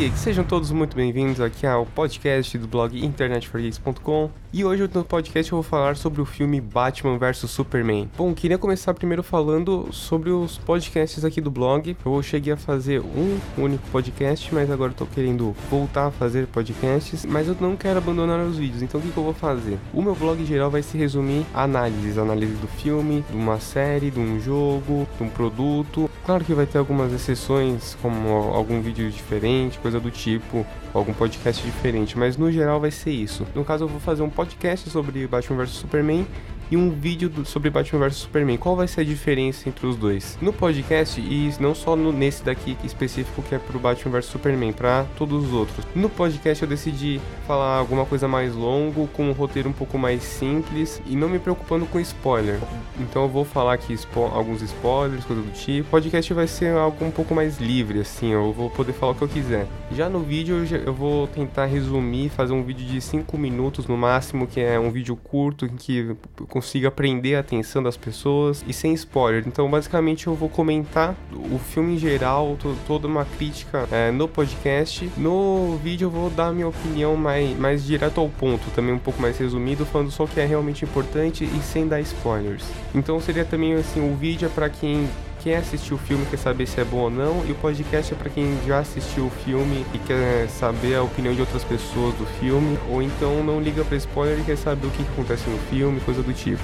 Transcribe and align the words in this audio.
geeks, 0.00 0.20
sejam 0.20 0.42
todos 0.42 0.70
muito 0.70 0.96
bem-vindos 0.96 1.42
aqui 1.42 1.66
ao 1.66 1.84
podcast 1.84 2.56
do 2.56 2.66
blog 2.66 3.04
internetforgeeks.com 3.04 4.30
e 4.52 4.64
hoje 4.64 4.90
no 4.92 5.04
podcast 5.04 5.52
eu 5.52 5.56
vou 5.56 5.62
falar 5.62 5.94
sobre 5.94 6.20
o 6.20 6.24
filme 6.24 6.60
Batman 6.60 7.16
vs 7.18 7.48
Superman. 7.48 8.10
Bom, 8.16 8.34
queria 8.34 8.58
começar 8.58 8.94
primeiro 8.94 9.22
falando 9.22 9.88
sobre 9.92 10.30
os 10.30 10.58
podcasts 10.58 11.24
aqui 11.24 11.40
do 11.40 11.52
blog. 11.52 11.96
Eu 12.04 12.22
cheguei 12.22 12.54
a 12.54 12.56
fazer 12.56 13.00
um 13.00 13.38
único 13.56 13.86
podcast, 13.90 14.52
mas 14.52 14.70
agora 14.70 14.92
tô 14.92 15.06
querendo 15.06 15.54
voltar 15.70 16.06
a 16.06 16.10
fazer 16.10 16.48
podcasts, 16.48 17.24
mas 17.24 17.46
eu 17.46 17.56
não 17.60 17.76
quero 17.76 17.98
abandonar 17.98 18.40
os 18.40 18.56
vídeos, 18.56 18.82
então 18.82 18.98
o 18.98 19.02
que, 19.02 19.10
que 19.10 19.16
eu 19.16 19.22
vou 19.22 19.34
fazer? 19.34 19.78
O 19.92 20.02
meu 20.02 20.16
blog 20.16 20.44
geral 20.44 20.70
vai 20.70 20.82
se 20.82 20.98
resumir 20.98 21.46
a 21.54 21.64
análises, 21.64 22.18
análise 22.18 22.54
do 22.54 22.66
filme, 22.66 23.24
de 23.30 23.36
uma 23.36 23.60
série, 23.60 24.10
de 24.10 24.18
um 24.18 24.40
jogo, 24.40 25.06
de 25.16 25.22
um 25.22 25.28
produto. 25.28 26.10
Claro 26.24 26.44
que 26.44 26.54
vai 26.54 26.66
ter 26.66 26.78
algumas 26.78 27.12
exceções, 27.12 27.96
como 28.02 28.28
algum 28.30 28.80
vídeo 28.80 29.08
diferente, 29.10 29.78
coisa 29.78 29.89
do 29.98 30.10
tipo, 30.10 30.66
algum 30.92 31.12
podcast 31.12 31.64
diferente, 31.64 32.18
mas 32.18 32.36
no 32.36 32.52
geral 32.52 32.78
vai 32.78 32.90
ser 32.90 33.10
isso. 33.10 33.46
No 33.54 33.64
caso, 33.64 33.84
eu 33.84 33.88
vou 33.88 33.98
fazer 33.98 34.22
um 34.22 34.30
podcast 34.30 34.88
sobre 34.90 35.26
Batman 35.26 35.64
vs 35.64 35.70
Superman 35.70 36.26
e 36.70 36.76
um 36.76 36.90
vídeo 36.90 37.28
do, 37.28 37.44
sobre 37.44 37.70
Batman 37.70 38.08
vs 38.08 38.16
Superman. 38.16 38.56
Qual 38.56 38.76
vai 38.76 38.86
ser 38.86 39.00
a 39.00 39.04
diferença 39.04 39.68
entre 39.68 39.86
os 39.86 39.96
dois? 39.96 40.38
No 40.40 40.52
podcast, 40.52 41.20
e 41.20 41.52
não 41.58 41.74
só 41.74 41.96
no, 41.96 42.12
nesse 42.12 42.44
daqui 42.44 42.76
específico 42.84 43.42
que 43.42 43.54
é 43.54 43.58
pro 43.58 43.78
Batman 43.78 44.12
vs 44.12 44.26
Superman, 44.26 44.72
para 44.72 45.04
todos 45.16 45.46
os 45.46 45.52
outros. 45.52 45.84
No 45.94 46.08
podcast 46.08 46.62
eu 46.62 46.68
decidi 46.68 47.20
falar 47.46 47.76
alguma 47.76 48.06
coisa 48.06 48.28
mais 48.28 48.54
longo, 48.54 49.08
com 49.08 49.28
um 49.28 49.32
roteiro 49.32 49.68
um 49.68 49.72
pouco 49.72 49.98
mais 49.98 50.22
simples 50.22 51.02
e 51.06 51.16
não 51.16 51.28
me 51.28 51.38
preocupando 51.38 51.86
com 51.86 51.98
spoiler. 52.00 52.58
Então 52.98 53.22
eu 53.22 53.28
vou 53.28 53.44
falar 53.44 53.74
aqui 53.74 53.96
spo 53.96 54.20
alguns 54.26 54.62
spoilers, 54.62 55.24
coisa 55.24 55.42
do 55.42 55.50
tipo. 55.52 55.88
O 55.88 55.90
podcast 55.90 56.32
vai 56.32 56.46
ser 56.46 56.76
algo 56.76 57.04
um 57.04 57.10
pouco 57.10 57.34
mais 57.34 57.58
livre, 57.58 58.00
assim, 58.00 58.32
eu 58.32 58.52
vou 58.52 58.70
poder 58.70 58.92
falar 58.92 59.12
o 59.12 59.14
que 59.14 59.22
eu 59.22 59.28
quiser. 59.28 59.66
Já 59.90 60.08
no 60.08 60.20
vídeo 60.20 60.58
eu, 60.58 60.66
já, 60.66 60.76
eu 60.76 60.94
vou 60.94 61.26
tentar 61.26 61.66
resumir, 61.66 62.28
fazer 62.28 62.52
um 62.52 62.62
vídeo 62.62 62.86
de 62.86 63.00
5 63.00 63.36
minutos 63.36 63.86
no 63.86 63.96
máximo, 63.96 64.46
que 64.46 64.60
é 64.60 64.78
um 64.78 64.90
vídeo 64.90 65.16
curto 65.16 65.64
em 65.64 65.76
que 65.76 66.14
consiga 66.60 66.90
prender 66.90 67.38
a 67.38 67.40
atenção 67.40 67.82
das 67.82 67.96
pessoas 67.96 68.62
e 68.68 68.72
sem 68.74 68.92
spoiler. 68.92 69.44
Então, 69.46 69.68
basicamente, 69.70 70.26
eu 70.26 70.34
vou 70.34 70.48
comentar 70.50 71.16
o 71.32 71.58
filme 71.58 71.94
em 71.94 71.98
geral, 71.98 72.58
toda 72.86 73.08
uma 73.08 73.24
crítica 73.24 73.88
é, 73.90 74.10
no 74.10 74.28
podcast. 74.28 75.10
No 75.16 75.78
vídeo, 75.82 76.06
eu 76.06 76.10
vou 76.10 76.28
dar 76.28 76.48
a 76.48 76.52
minha 76.52 76.68
opinião 76.68 77.16
mais, 77.16 77.58
mais 77.58 77.82
direto 77.82 78.20
ao 78.20 78.28
ponto, 78.28 78.70
também 78.72 78.92
um 78.92 78.98
pouco 78.98 79.22
mais 79.22 79.38
resumido, 79.38 79.86
falando 79.86 80.10
só 80.10 80.24
o 80.24 80.28
que 80.28 80.38
é 80.38 80.44
realmente 80.44 80.84
importante 80.84 81.44
e 81.44 81.62
sem 81.62 81.88
dar 81.88 81.98
spoilers. 82.02 82.64
Então, 82.94 83.18
seria 83.20 83.44
também 83.44 83.72
assim: 83.72 84.06
o 84.06 84.14
vídeo 84.14 84.44
é 84.44 84.50
para 84.50 84.68
quem 84.68 85.08
quem 85.42 85.54
assistiu 85.54 85.96
o 85.96 85.98
filme 85.98 86.26
quer 86.26 86.36
saber 86.36 86.66
se 86.66 86.80
é 86.80 86.84
bom 86.84 86.98
ou 86.98 87.10
não, 87.10 87.44
e 87.46 87.52
o 87.52 87.54
podcast 87.56 88.12
é 88.12 88.16
para 88.16 88.30
quem 88.30 88.58
já 88.66 88.78
assistiu 88.78 89.26
o 89.26 89.30
filme 89.30 89.84
e 89.94 89.98
quer 89.98 90.48
saber 90.48 90.96
a 90.96 91.02
opinião 91.02 91.34
de 91.34 91.40
outras 91.40 91.64
pessoas 91.64 92.14
do 92.14 92.26
filme, 92.38 92.78
ou 92.88 93.02
então 93.02 93.42
não 93.42 93.60
liga 93.60 93.84
para 93.84 93.96
spoiler 93.96 94.38
e 94.38 94.44
quer 94.44 94.56
saber 94.56 94.86
o 94.86 94.90
que, 94.90 95.02
que 95.02 95.10
acontece 95.12 95.48
no 95.48 95.58
filme, 95.70 96.00
coisa 96.00 96.22
do 96.22 96.32
tipo. 96.32 96.62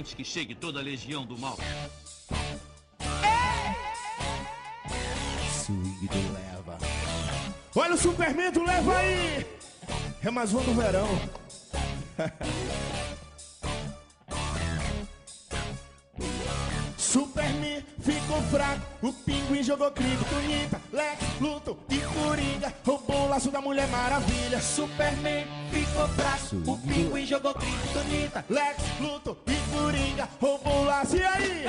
antes 0.00 0.14
que 0.14 0.24
chegue 0.24 0.54
toda 0.54 0.80
a 0.80 0.82
legião 0.82 1.26
do 1.26 1.36
mal. 1.36 1.58
Swing 5.50 6.06
do 6.06 6.32
leva. 6.32 6.78
Olha 7.76 7.94
o 7.94 7.98
Superman 7.98 8.50
do 8.50 8.64
leva 8.64 8.96
aí! 8.96 9.46
É 10.22 10.30
mais 10.30 10.54
um 10.54 10.62
do 10.62 10.74
verão. 10.74 11.08
Superman 17.10 17.82
ficou 17.98 18.40
fraco, 18.42 18.86
o 19.02 19.12
pinguim 19.12 19.64
jogou 19.64 19.90
criptonita, 19.90 20.80
Lex, 20.92 21.18
roubou 23.40 23.48
o 23.48 23.48
laço 23.48 23.50
da 23.50 23.60
Mulher 23.60 23.88
Maravilha. 23.88 24.60
Superman 24.60 25.46
ficou 25.70 26.08
fraco, 26.08 26.70
o 26.70 26.78
pinguim 26.78 27.24
jogou 27.24 27.54
criptonita, 27.54 28.44
Lex, 28.50 28.82
Luto 29.00 29.36
e 29.46 29.74
Coringa 29.74 30.28
roubou 30.40 30.84
laço. 30.84 31.16
E 31.16 31.22
aí? 31.22 31.64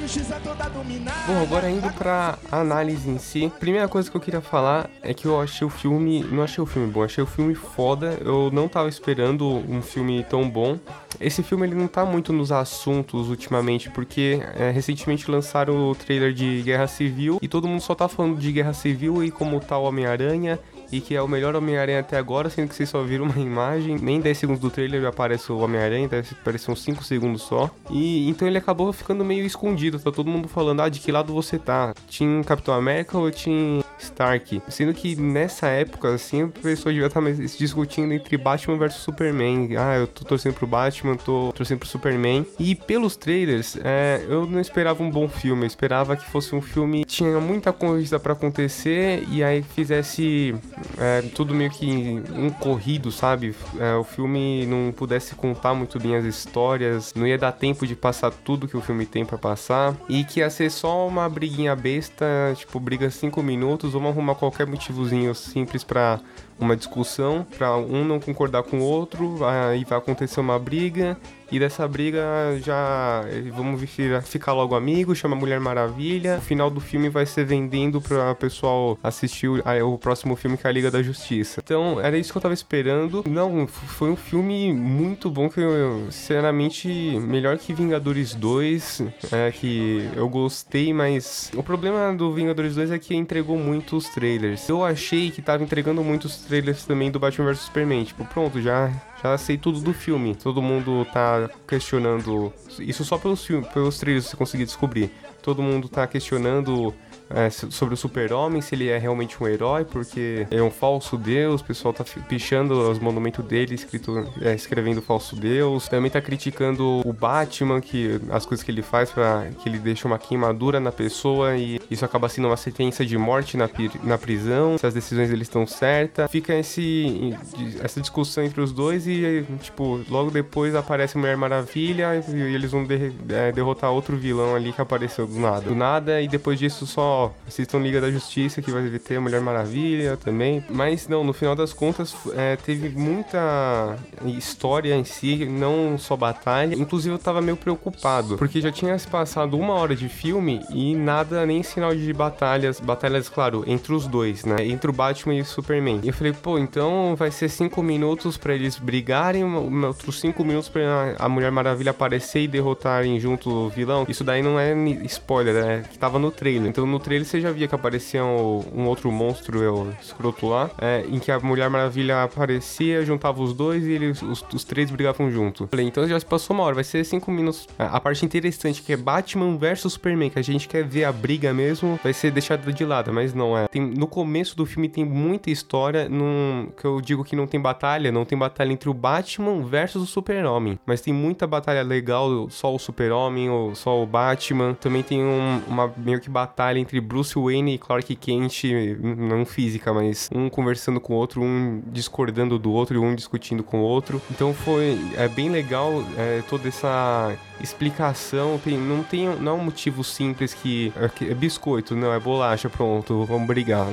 Justiça 0.00 0.40
toda 0.42 0.68
dominada. 0.68 1.16
Bom, 1.26 1.42
agora 1.42 1.70
indo 1.70 1.92
pra 1.92 2.36
análise 2.50 3.08
em 3.08 3.18
si, 3.18 3.52
primeira 3.60 3.86
coisa 3.86 4.10
que 4.10 4.16
eu 4.16 4.20
queria 4.20 4.40
falar 4.40 4.90
é 5.00 5.14
que 5.14 5.26
eu 5.26 5.40
achei 5.40 5.64
o 5.66 5.70
filme, 5.70 6.24
não 6.24 6.42
achei 6.42 6.62
o 6.62 6.66
filme 6.66 6.90
bom, 6.90 7.04
achei 7.04 7.22
o 7.22 7.26
filme 7.26 7.54
foda. 7.54 8.18
Eu 8.20 8.50
não 8.52 8.66
tava 8.66 8.88
esperando 8.88 9.46
um 9.46 9.80
filme 9.80 10.24
tão 10.28 10.48
bom. 10.48 10.78
Esse 11.20 11.42
filme 11.42 11.66
ele 11.66 11.76
não 11.76 11.86
tá 11.86 12.04
muito 12.04 12.32
nos 12.32 12.50
assuntos 12.50 13.28
ultimamente, 13.28 13.90
porque 13.90 14.42
é, 14.56 14.70
recentemente 14.70 15.30
lançaram 15.30 15.90
o 15.90 15.94
trailer 15.94 16.32
de 16.32 16.62
Guerra 16.62 16.88
Civil 16.88 17.38
e 17.40 17.46
todo 17.46 17.68
mundo 17.68 17.80
só 17.80 17.94
tá 17.94 18.08
falando 18.08 18.38
de 18.38 18.50
Guerra 18.50 18.72
Civil 18.72 19.22
e 19.22 19.30
como 19.30 19.60
tá 19.60 19.78
o 19.78 19.84
Homem-Aranha 19.84 20.58
e 20.92 21.00
que 21.00 21.16
é 21.16 21.22
o 21.22 21.26
melhor 21.26 21.56
Homem-Aranha 21.56 22.00
até 22.00 22.18
agora, 22.18 22.50
sendo 22.50 22.68
que 22.68 22.74
vocês 22.74 22.88
só 22.88 23.02
viram 23.02 23.24
uma 23.24 23.38
imagem, 23.38 23.96
nem 23.96 24.20
10 24.20 24.38
segundos 24.38 24.60
do 24.60 24.70
trailer 24.70 25.00
já 25.00 25.08
aparece 25.08 25.50
o 25.50 25.58
Homem-Aranha, 25.58 26.06
deve 26.06 26.28
aparecer 26.40 26.70
uns 26.70 26.82
5 26.82 27.02
segundos 27.02 27.42
só. 27.42 27.70
E 27.90 28.28
então 28.28 28.46
ele 28.46 28.58
acabou 28.58 28.92
ficando 28.92 29.24
meio 29.24 29.44
escondido, 29.46 29.98
tá 29.98 30.12
todo 30.12 30.30
mundo 30.30 30.48
falando, 30.48 30.82
ah, 30.82 30.88
de 30.88 31.00
que 31.00 31.10
lado 31.10 31.32
você 31.32 31.58
tá? 31.58 31.94
Tinha 32.06 32.44
Capitão 32.44 32.74
América 32.74 33.16
ou 33.16 33.30
tinha 33.30 33.82
Stark? 33.98 34.62
Sendo 34.68 34.92
que 34.92 35.16
nessa 35.16 35.68
época, 35.68 36.14
assim, 36.14 36.42
a 36.42 36.48
pessoa 36.48 36.92
devia 36.92 37.06
estar 37.06 37.22
tá 37.22 37.30
discutindo 37.30 38.12
entre 38.12 38.36
Batman 38.36 38.76
versus 38.76 39.02
Superman. 39.02 39.76
Ah, 39.76 39.96
eu 39.96 40.06
tô 40.06 40.24
torcendo 40.24 40.54
pro 40.54 40.66
Batman, 40.66 41.16
tô 41.16 41.52
torcendo 41.54 41.78
pro 41.78 41.88
Superman. 41.88 42.44
E 42.58 42.74
pelos 42.74 43.16
trailers, 43.16 43.78
é, 43.82 44.24
eu 44.28 44.46
não 44.46 44.60
esperava 44.60 45.02
um 45.02 45.10
bom 45.10 45.28
filme, 45.28 45.62
eu 45.62 45.66
esperava 45.66 46.16
que 46.16 46.24
fosse 46.30 46.54
um 46.54 46.60
filme 46.60 47.04
que 47.04 47.06
tinha 47.06 47.40
muita 47.40 47.72
coisa 47.72 48.20
para 48.20 48.34
acontecer 48.34 49.24
e 49.30 49.42
aí 49.42 49.62
fizesse 49.62 50.54
é, 50.98 51.22
tudo 51.34 51.54
meio 51.54 51.70
que 51.70 52.22
um 52.32 52.50
corrido, 52.50 53.10
sabe? 53.10 53.54
É, 53.78 53.94
o 53.94 54.04
filme 54.04 54.66
não 54.66 54.92
pudesse 54.92 55.34
contar 55.34 55.74
muito 55.74 55.98
bem 55.98 56.16
as 56.16 56.24
histórias, 56.24 57.12
não 57.14 57.26
ia 57.26 57.38
dar 57.38 57.52
tempo 57.52 57.86
de 57.86 57.94
passar 57.94 58.30
tudo 58.30 58.68
que 58.68 58.76
o 58.76 58.80
filme 58.80 59.06
tem 59.06 59.24
para 59.24 59.38
passar, 59.38 59.94
e 60.08 60.24
que 60.24 60.40
ia 60.40 60.50
ser 60.50 60.70
só 60.70 61.06
uma 61.06 61.28
briguinha 61.28 61.74
besta, 61.74 62.26
tipo, 62.56 62.78
briga 62.78 63.10
5 63.10 63.42
minutos, 63.42 63.92
vamos 63.92 64.10
arrumar 64.10 64.34
qualquer 64.34 64.66
motivozinho 64.66 65.34
simples 65.34 65.84
para 65.84 66.20
uma 66.58 66.76
discussão, 66.76 67.46
para 67.56 67.76
um 67.76 68.04
não 68.04 68.20
concordar 68.20 68.62
com 68.62 68.78
o 68.78 68.82
outro, 68.82 69.44
aí 69.44 69.84
vai 69.84 69.98
acontecer 69.98 70.40
uma 70.40 70.58
briga, 70.58 71.18
e 71.52 71.58
dessa 71.58 71.86
briga 71.86 72.22
já 72.64 73.22
vamos 73.52 73.82
ficar 74.24 74.54
logo 74.54 74.74
amigos, 74.74 75.18
chama 75.18 75.36
Mulher 75.36 75.60
Maravilha. 75.60 76.38
O 76.38 76.40
final 76.40 76.70
do 76.70 76.80
filme 76.80 77.10
vai 77.10 77.26
ser 77.26 77.44
vendendo 77.44 78.00
para 78.00 78.32
o 78.32 78.34
pessoal 78.34 78.98
assistir 79.02 79.48
o, 79.48 79.60
o, 79.92 79.98
próximo 79.98 80.34
filme 80.34 80.56
que 80.56 80.66
é 80.66 80.70
a 80.70 80.72
Liga 80.72 80.90
da 80.90 81.02
Justiça. 81.02 81.60
Então, 81.62 82.00
era 82.00 82.16
isso 82.16 82.32
que 82.32 82.38
eu 82.38 82.42
tava 82.42 82.54
esperando. 82.54 83.22
Não, 83.28 83.66
foi 83.66 84.10
um 84.10 84.16
filme 84.16 84.72
muito 84.72 85.30
bom 85.30 85.50
que 85.50 85.60
eu, 85.60 86.06
sinceramente, 86.10 86.88
melhor 86.88 87.58
que 87.58 87.74
Vingadores 87.74 88.34
2, 88.34 89.02
é, 89.30 89.52
que 89.52 90.08
eu 90.16 90.30
gostei, 90.30 90.94
mas 90.94 91.50
o 91.54 91.62
problema 91.62 92.14
do 92.14 92.32
Vingadores 92.32 92.76
2 92.76 92.92
é 92.92 92.98
que 92.98 93.14
entregou 93.14 93.58
muitos 93.58 94.08
trailers. 94.08 94.66
Eu 94.70 94.82
achei 94.82 95.30
que 95.30 95.42
tava 95.42 95.62
entregando 95.62 96.02
muitos 96.02 96.38
trailers 96.38 96.86
também 96.86 97.10
do 97.10 97.20
Batman 97.20 97.52
vs 97.52 97.60
Superman. 97.60 98.04
Tipo, 98.04 98.24
pronto, 98.24 98.58
já 98.60 98.90
já 99.22 99.38
sei 99.38 99.56
tudo 99.56 99.80
do 99.80 99.92
filme. 99.94 100.34
Todo 100.34 100.60
mundo 100.60 101.06
tá 101.12 101.48
questionando. 101.66 102.52
Isso 102.78 103.04
só 103.04 103.16
pelos 103.18 103.44
filmes, 103.44 103.68
pelos 103.68 103.98
trailers 103.98 104.26
você 104.26 104.36
conseguir 104.36 104.64
descobrir. 104.64 105.10
Todo 105.42 105.62
mundo 105.62 105.88
tá 105.88 106.06
questionando 106.06 106.94
é, 107.34 107.50
sobre 107.50 107.94
o 107.94 107.96
super-homem, 107.96 108.60
se 108.60 108.74
ele 108.74 108.88
é 108.88 108.98
realmente 108.98 109.42
um 109.42 109.46
herói, 109.46 109.84
porque 109.84 110.46
é 110.50 110.62
um 110.62 110.70
falso 110.70 111.16
deus, 111.16 111.60
o 111.60 111.64
pessoal 111.64 111.92
tá 111.92 112.04
pichando 112.28 112.90
os 112.90 112.98
monumentos 112.98 113.44
dele, 113.44 113.74
escrito, 113.74 114.26
é, 114.40 114.54
escrevendo 114.54 115.00
falso 115.02 115.36
deus. 115.36 115.88
Também 115.88 116.10
tá 116.10 116.20
criticando 116.20 117.02
o 117.04 117.12
Batman, 117.12 117.80
que 117.80 118.20
as 118.30 118.46
coisas 118.46 118.64
que 118.64 118.70
ele 118.70 118.82
faz 118.82 119.10
para 119.10 119.48
que 119.60 119.68
ele 119.68 119.78
deixa 119.78 120.06
uma 120.06 120.18
queimadura 120.18 120.80
na 120.80 120.92
pessoa 120.92 121.56
e 121.56 121.80
isso 121.90 122.04
acaba 122.04 122.28
sendo 122.28 122.48
uma 122.48 122.56
sentença 122.56 123.04
de 123.04 123.16
morte 123.18 123.56
na, 123.56 123.68
na 124.02 124.18
prisão, 124.18 124.78
se 124.78 124.86
as 124.86 124.94
decisões 124.94 125.30
dele 125.30 125.42
estão 125.42 125.66
certas. 125.66 126.30
Fica 126.30 126.54
esse, 126.54 127.34
essa 127.82 128.00
discussão 128.00 128.44
entre 128.44 128.60
os 128.60 128.72
dois 128.72 129.06
e, 129.06 129.44
tipo, 129.60 130.00
logo 130.08 130.30
depois 130.30 130.74
aparece 130.74 131.18
Mulher 131.18 131.36
Maravilha 131.36 132.10
e 132.28 132.40
eles 132.54 132.70
vão 132.70 132.86
é, 133.28 133.52
derrotar 133.52 133.90
outro 133.90 134.16
vilão 134.16 134.54
ali 134.54 134.72
que 134.72 134.80
apareceu 134.80 135.26
do 135.26 135.38
nada. 135.38 135.60
Do 135.60 135.74
nada, 135.74 136.20
e 136.20 136.28
depois 136.28 136.58
disso 136.58 136.86
só 136.86 137.21
ó, 137.24 137.30
assistam 137.46 137.78
Liga 137.78 138.00
da 138.00 138.10
Justiça 138.10 138.62
que 138.62 138.70
vai 138.70 138.88
ter 138.98 139.16
a 139.16 139.20
Mulher 139.20 139.40
Maravilha 139.40 140.16
também. 140.16 140.64
Mas 140.68 141.08
não, 141.08 141.24
no 141.24 141.32
final 141.32 141.54
das 141.54 141.72
contas, 141.72 142.14
é, 142.34 142.56
teve 142.56 142.88
muita 142.90 143.96
história 144.24 144.94
em 144.94 145.04
si, 145.04 145.46
não 145.46 145.96
só 145.98 146.16
batalha. 146.16 146.74
Inclusive 146.74 147.14
eu 147.14 147.18
tava 147.18 147.40
meio 147.40 147.56
preocupado, 147.56 148.36
porque 148.36 148.60
já 148.60 148.70
tinha 148.70 148.98
se 148.98 149.06
passado 149.06 149.58
uma 149.58 149.74
hora 149.74 149.94
de 149.94 150.08
filme 150.08 150.60
e 150.70 150.94
nada, 150.94 151.44
nem 151.46 151.62
sinal 151.62 151.94
de 151.94 152.12
batalhas. 152.12 152.80
Batalhas, 152.80 153.28
claro, 153.28 153.64
entre 153.66 153.92
os 153.92 154.06
dois, 154.06 154.44
né? 154.44 154.56
Entre 154.66 154.90
o 154.90 154.92
Batman 154.92 155.34
e 155.34 155.40
o 155.40 155.44
Superman. 155.44 156.00
E 156.02 156.08
eu 156.08 156.14
falei, 156.14 156.32
pô, 156.32 156.58
então 156.58 157.14
vai 157.16 157.30
ser 157.30 157.48
cinco 157.48 157.82
minutos 157.82 158.36
para 158.36 158.54
eles 158.54 158.78
brigarem, 158.78 159.44
outros 159.84 160.20
cinco 160.20 160.44
minutos 160.44 160.68
pra 160.68 161.16
a 161.18 161.28
Mulher 161.28 161.50
Maravilha 161.50 161.90
aparecer 161.90 162.42
e 162.42 162.48
derrotarem 162.48 163.18
junto 163.18 163.50
o 163.50 163.68
vilão. 163.68 164.04
Isso 164.08 164.24
daí 164.24 164.42
não 164.42 164.58
é 164.58 164.74
spoiler, 165.04 165.56
é 165.56 165.80
que 165.80 165.98
tava 165.98 166.18
no 166.18 166.30
trailer. 166.30 166.68
Então 166.68 166.86
no 166.86 166.98
trailer 167.02 167.26
você 167.26 167.40
já 167.40 167.50
via 167.50 167.68
que 167.68 167.74
aparecia 167.74 168.24
um, 168.24 168.62
um 168.74 168.86
outro 168.86 169.10
monstro, 169.10 169.60
o 169.60 169.92
escroto 170.00 170.46
lá, 170.48 170.70
é, 170.80 171.04
em 171.08 171.18
que 171.18 171.30
a 171.30 171.38
Mulher 171.38 171.68
Maravilha 171.68 172.22
aparecia, 172.22 173.04
juntava 173.04 173.42
os 173.42 173.52
dois 173.52 173.84
e 173.84 173.92
eles, 173.92 174.22
os, 174.22 174.44
os 174.52 174.64
três 174.64 174.90
brigavam 174.90 175.30
junto. 175.30 175.66
Falei, 175.68 175.86
então 175.86 176.06
já 176.06 176.18
se 176.18 176.26
passou 176.26 176.54
uma 176.54 176.64
hora, 176.64 176.74
vai 176.74 176.84
ser 176.84 177.04
cinco 177.04 177.30
minutos. 177.30 177.68
A 177.78 178.00
parte 178.00 178.24
interessante 178.24 178.82
que 178.82 178.92
é 178.92 178.96
Batman 178.96 179.56
versus 179.56 179.92
Superman, 179.92 180.30
que 180.30 180.38
a 180.38 180.42
gente 180.42 180.68
quer 180.68 180.84
ver 180.84 181.04
a 181.04 181.12
briga 181.12 181.52
mesmo, 181.52 181.98
vai 182.02 182.12
ser 182.12 182.30
deixada 182.30 182.72
de 182.72 182.84
lado, 182.84 183.12
mas 183.12 183.34
não 183.34 183.56
é. 183.56 183.68
Tem, 183.68 183.82
no 183.82 184.06
começo 184.06 184.56
do 184.56 184.64
filme 184.64 184.88
tem 184.88 185.04
muita 185.04 185.50
história, 185.50 186.08
num, 186.08 186.68
que 186.76 186.84
eu 186.84 187.00
digo 187.00 187.24
que 187.24 187.36
não 187.36 187.46
tem 187.46 187.60
batalha, 187.60 188.12
não 188.12 188.24
tem 188.24 188.38
batalha 188.38 188.72
entre 188.72 188.88
o 188.88 188.94
Batman 188.94 189.62
versus 189.62 190.02
o 190.02 190.06
Super-Homem, 190.06 190.78
mas 190.86 191.00
tem 191.00 191.12
muita 191.12 191.46
batalha 191.46 191.82
legal, 191.82 192.48
só 192.50 192.74
o 192.74 192.78
Super-Homem, 192.78 193.50
ou 193.50 193.74
só 193.74 194.02
o 194.02 194.06
Batman. 194.06 194.74
Também 194.74 195.02
tem 195.02 195.22
um, 195.22 195.60
uma 195.66 195.92
meio 195.96 196.20
que 196.20 196.30
batalha 196.30 196.78
entre 196.78 196.91
Bruce 197.00 197.34
Wayne 197.38 197.74
e 197.74 197.78
Clark 197.78 198.14
Kent, 198.16 198.64
não 199.00 199.44
física, 199.44 199.92
mas 199.92 200.28
um 200.34 200.48
conversando 200.48 201.00
com 201.00 201.14
o 201.14 201.16
outro, 201.16 201.42
um 201.42 201.82
discordando 201.86 202.58
do 202.58 202.72
outro 202.72 202.96
e 202.96 202.98
um 202.98 203.14
discutindo 203.14 203.62
com 203.62 203.80
o 203.80 203.84
outro. 203.84 204.20
Então 204.30 204.52
foi 204.52 204.98
é 205.16 205.28
bem 205.28 205.50
legal 205.50 206.04
é, 206.16 206.42
toda 206.48 206.68
essa 206.68 207.36
explicação, 207.60 208.60
tem, 208.62 208.76
não 208.76 209.02
tem 209.02 209.28
não 209.28 209.52
é 209.52 209.54
um 209.54 209.64
motivo 209.64 210.02
simples 210.02 210.52
que 210.52 210.92
é, 210.96 211.30
é 211.30 211.34
biscoito, 211.34 211.94
não, 211.94 212.12
é 212.12 212.18
bolacha, 212.18 212.68
pronto, 212.68 213.24
vamos 213.24 213.46
brigar. 213.46 213.86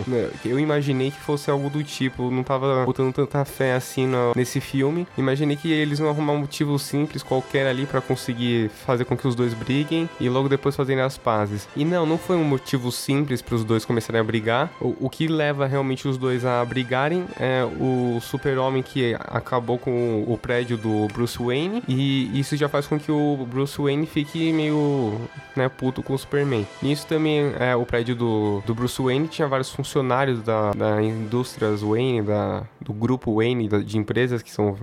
Eu 0.44 0.60
imaginei 0.60 1.12
que 1.12 1.20
fosse 1.20 1.52
algo 1.52 1.70
do 1.70 1.84
tipo, 1.84 2.32
não 2.32 2.44
tava 2.44 2.86
botando 2.86 3.14
tanta 3.14 3.46
fé 3.46 3.74
assim 3.74 4.08
no, 4.08 4.34
nesse 4.36 4.60
filme. 4.60 5.08
Imaginei 5.18 5.56
que 5.56 5.72
eles 5.72 6.00
vão 6.00 6.10
arrumar 6.10 6.34
um 6.34 6.40
motivo 6.40 6.80
simples 6.80 7.24
qualquer 7.24 7.68
ali 7.68 7.86
para 7.86 8.02
conseguir 8.02 8.70
fazer 8.70 9.06
com 9.06 9.16
que 9.16 9.28
os 9.28 9.36
dois 9.36 9.54
briguem 9.54 10.10
e 10.20 10.30
logo 10.30 10.50
depois 10.50 10.76
fazerem 10.76 11.04
as 11.04 11.18
pazes. 11.18 11.68
E 11.76 11.86
não, 11.86 12.06
não 12.06 12.18
foi 12.18 12.36
um 12.36 12.44
motivo 12.44 12.89
simples 12.92 13.42
para 13.42 13.56
os 13.56 13.64
dois 13.64 13.86
começarem 13.86 14.20
a 14.22 14.24
brigar. 14.24 14.72
O, 14.80 14.96
o, 15.02 15.10
que 15.10 15.28
leva 15.28 15.66
realmente 15.66 16.08
os 16.08 16.18
dois 16.18 16.46
a 16.46 16.64
brigarem 16.64 17.26
é 17.40 17.64
o 17.64 18.20
super-homem 18.22 18.82
que 18.84 19.16
acabou 19.20 19.78
com 19.78 20.24
o 20.28 20.38
prédio 20.38 20.78
do 20.78 21.08
Bruce 21.14 21.42
Wayne 21.42 21.84
e 21.88 22.40
isso 22.40 22.56
já 22.56 22.70
faz 22.70 22.88
com 22.88 23.00
que 23.00 23.12
o 23.12 23.46
Bruce 23.50 23.82
Wayne 23.82 24.06
fique 24.06 24.52
meio, 24.54 25.14
né, 25.56 25.70
puto 25.70 26.02
com 26.04 26.14
o 26.14 26.18
Superman. 26.18 26.66
Nisso 26.82 27.08
também 27.08 27.54
é 27.60 27.76
o 27.76 27.86
prédio 27.86 28.16
do, 28.16 28.62
do 28.66 28.74
Bruce 28.74 29.02
Wayne 29.02 29.28
tinha 29.28 29.48
vários 29.48 29.70
funcionários 29.70 30.42
da, 30.42 30.72
da 30.72 31.02
indústrias 31.02 31.82
Wayne, 31.82 32.22
da, 32.22 32.64
do 32.82 32.94
grupo 32.94 33.36
Wayne 33.36 33.68
da, 33.68 33.80
de 33.80 33.98
empresas 33.98 34.42
que 34.42 34.52
são, 34.52 34.78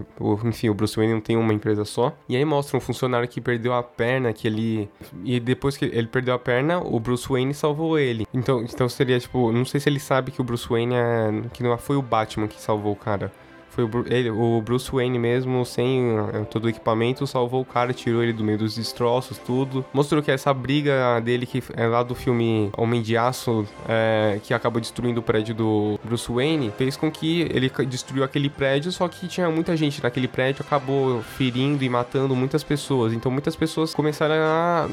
enfim, 0.44 0.68
o 0.68 0.74
Bruce 0.74 0.96
Wayne 0.96 1.14
não 1.14 1.20
tem 1.20 1.36
uma 1.36 1.52
empresa 1.52 1.84
só. 1.84 2.16
E 2.28 2.36
aí 2.36 2.44
mostra 2.44 2.76
um 2.76 2.80
funcionário 2.80 3.28
que 3.28 3.40
perdeu 3.40 3.72
a 3.72 3.82
perna, 3.82 4.32
que 4.32 4.46
ele 4.46 4.88
e 5.24 5.38
depois 5.40 5.76
que 5.76 5.84
ele 5.84 6.06
perdeu 6.06 6.34
a 6.34 6.38
perna, 6.38 6.78
o 6.78 6.98
Bruce 6.98 7.28
Wayne 7.28 7.54
salvou 7.54 7.95
ele. 7.98 8.26
Então, 8.32 8.62
então 8.62 8.88
seria 8.88 9.18
tipo, 9.18 9.52
não 9.52 9.64
sei 9.64 9.80
se 9.80 9.88
ele 9.88 10.00
sabe 10.00 10.30
que 10.30 10.40
o 10.40 10.44
Bruce 10.44 10.68
Wayne 10.68 10.94
é 10.94 11.42
que 11.52 11.62
não 11.62 11.76
foi 11.78 11.96
o 11.96 12.02
Batman 12.02 12.48
que 12.48 12.60
salvou 12.60 12.92
o 12.92 12.96
cara. 12.96 13.32
Foi 13.76 13.84
o, 13.84 13.90
ele, 14.08 14.30
o 14.30 14.62
Bruce 14.62 14.90
Wayne 14.90 15.18
mesmo, 15.18 15.62
sem 15.66 16.16
eh, 16.32 16.46
todo 16.50 16.64
o 16.64 16.68
equipamento, 16.70 17.26
salvou 17.26 17.60
o 17.60 17.64
cara, 17.64 17.92
tirou 17.92 18.22
ele 18.22 18.32
do 18.32 18.42
meio 18.42 18.56
dos 18.56 18.74
destroços, 18.74 19.36
tudo. 19.36 19.84
Mostrou 19.92 20.22
que 20.22 20.30
essa 20.30 20.54
briga 20.54 21.20
dele, 21.20 21.44
que 21.44 21.62
é 21.74 21.86
lá 21.86 22.02
do 22.02 22.14
filme 22.14 22.70
Homem 22.74 23.02
de 23.02 23.18
Aço, 23.18 23.66
é, 23.86 24.40
que 24.42 24.54
acabou 24.54 24.80
destruindo 24.80 25.20
o 25.20 25.22
prédio 25.22 25.54
do 25.54 26.00
Bruce 26.02 26.32
Wayne, 26.32 26.72
fez 26.78 26.96
com 26.96 27.10
que 27.10 27.42
ele 27.52 27.70
destruiu 27.86 28.24
aquele 28.24 28.48
prédio, 28.48 28.90
só 28.90 29.06
que 29.08 29.28
tinha 29.28 29.50
muita 29.50 29.76
gente 29.76 30.02
naquele 30.02 30.26
prédio, 30.26 30.64
acabou 30.66 31.20
ferindo 31.20 31.84
e 31.84 31.88
matando 31.90 32.34
muitas 32.34 32.64
pessoas. 32.64 33.12
Então 33.12 33.30
muitas 33.30 33.54
pessoas 33.54 33.94
começaram 33.94 34.36
a. 34.36 34.88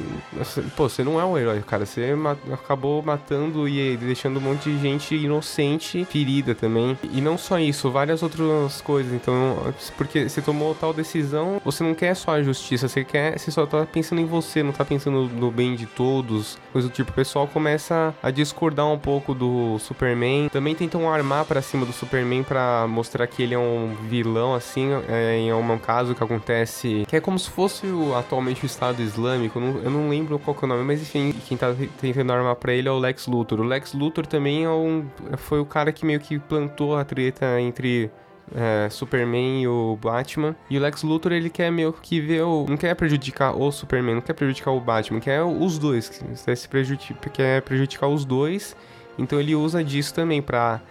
Pô, 0.76 0.90
você 0.90 1.06
não 1.06 1.22
é 1.22 1.24
um 1.24 1.38
herói, 1.38 1.62
cara. 1.62 1.86
Você 1.86 2.14
ma 2.16 2.36
acabou 2.52 3.02
matando 3.02 3.66
e 3.66 3.96
deixando 3.96 4.40
um 4.40 4.42
monte 4.42 4.70
de 4.70 4.78
gente 4.80 5.16
inocente 5.16 6.04
ferida 6.04 6.54
também. 6.54 6.98
E 7.14 7.22
não 7.22 7.38
só 7.38 7.58
isso, 7.60 7.90
várias 7.90 8.22
outras 8.22 8.73
as 8.74 8.82
coisas. 8.82 9.14
Então, 9.14 9.74
porque 9.98 10.28
você 10.28 10.42
tomou 10.42 10.74
tal 10.76 10.94
decisão, 10.94 11.62
você 11.64 11.84
não 11.84 11.94
quer 11.94 12.16
só 12.16 12.32
a 12.32 12.44
justiça, 12.44 12.88
você 12.88 13.04
quer, 13.04 13.38
você 13.38 13.52
só 13.52 13.66
tá 13.66 13.86
pensando 13.86 14.20
em 14.20 14.26
você, 14.26 14.64
não 14.64 14.72
tá 14.72 14.84
pensando 14.84 15.28
no 15.28 15.52
bem 15.52 15.76
de 15.76 15.86
todos, 15.86 16.58
coisa 16.72 16.88
do 16.88 16.94
tipo. 16.94 17.12
O 17.12 17.14
pessoal 17.14 17.48
começa 17.48 18.14
a 18.22 18.32
discordar 18.32 18.88
um 18.88 18.98
pouco 18.98 19.34
do 19.34 19.78
Superman. 19.80 20.50
Também 20.50 20.76
tentam 20.76 21.12
armar 21.12 21.46
para 21.46 21.62
cima 21.62 21.86
do 21.86 21.94
Superman 21.94 22.44
para 22.44 22.88
mostrar 22.88 23.28
que 23.28 23.44
ele 23.44 23.54
é 23.54 23.60
um 23.60 23.96
vilão, 24.08 24.54
assim, 24.54 24.90
é, 25.08 25.38
em 25.38 25.54
um 25.54 25.78
caso 25.78 26.16
que 26.16 26.24
acontece, 26.24 27.06
que 27.08 27.16
é 27.16 27.20
como 27.20 27.38
se 27.38 27.50
fosse 27.50 27.88
o, 27.88 28.16
atualmente 28.16 28.64
o 28.64 28.66
Estado 28.66 29.02
Islâmico. 29.02 29.60
Não, 29.60 29.82
eu 29.82 29.90
não 29.90 30.10
lembro 30.10 30.40
qual 30.40 30.56
que 30.56 30.64
é 30.64 30.66
o 30.66 30.70
nome, 30.70 30.84
mas 30.84 31.02
enfim, 31.02 31.34
quem 31.48 31.58
tá 31.58 31.74
tentando 32.00 32.32
armar 32.32 32.56
para 32.56 32.74
ele 32.74 32.88
é 32.88 32.92
o 32.92 32.98
Lex 32.98 33.28
Luthor. 33.28 33.60
O 33.60 33.64
Lex 33.64 33.94
Luthor 33.94 34.26
também 34.26 34.64
é 34.64 34.70
um, 34.70 35.06
foi 35.38 35.60
o 35.60 35.66
cara 35.66 35.92
que 35.92 36.06
meio 36.06 36.20
que 36.20 36.40
plantou 36.40 36.98
a 36.98 37.04
treta 37.04 37.60
entre 37.60 38.12
é, 38.56 38.90
Superman 38.90 39.62
e 39.62 39.68
o 39.68 39.98
Batman. 40.02 40.56
E 40.70 40.78
o 40.78 40.82
Lex 40.82 41.04
Luthor, 41.04 41.32
ele 41.32 41.50
quer 41.50 41.72
meio 41.72 41.94
que 41.94 42.20
ver 42.20 42.44
o. 42.44 42.66
Não 42.68 42.78
quer 42.78 42.96
prejudicar 42.96 43.56
o 43.56 43.72
Superman, 43.72 44.16
não 44.16 44.22
quer 44.22 44.34
prejudicar 44.34 44.72
o 44.72 44.80
Batman, 44.80 45.20
quer 45.20 45.44
os 45.44 45.78
dois. 45.78 46.10
Quer, 46.46 46.56
se 46.56 46.68
prejudicar, 46.68 47.30
quer 47.32 47.62
prejudicar 47.62 48.08
os 48.08 48.26
dois. 48.26 48.76
Então 49.18 49.40
ele 49.40 49.56
usa 49.56 49.84
disso 49.84 50.14
também 50.14 50.42
pra 50.42 50.82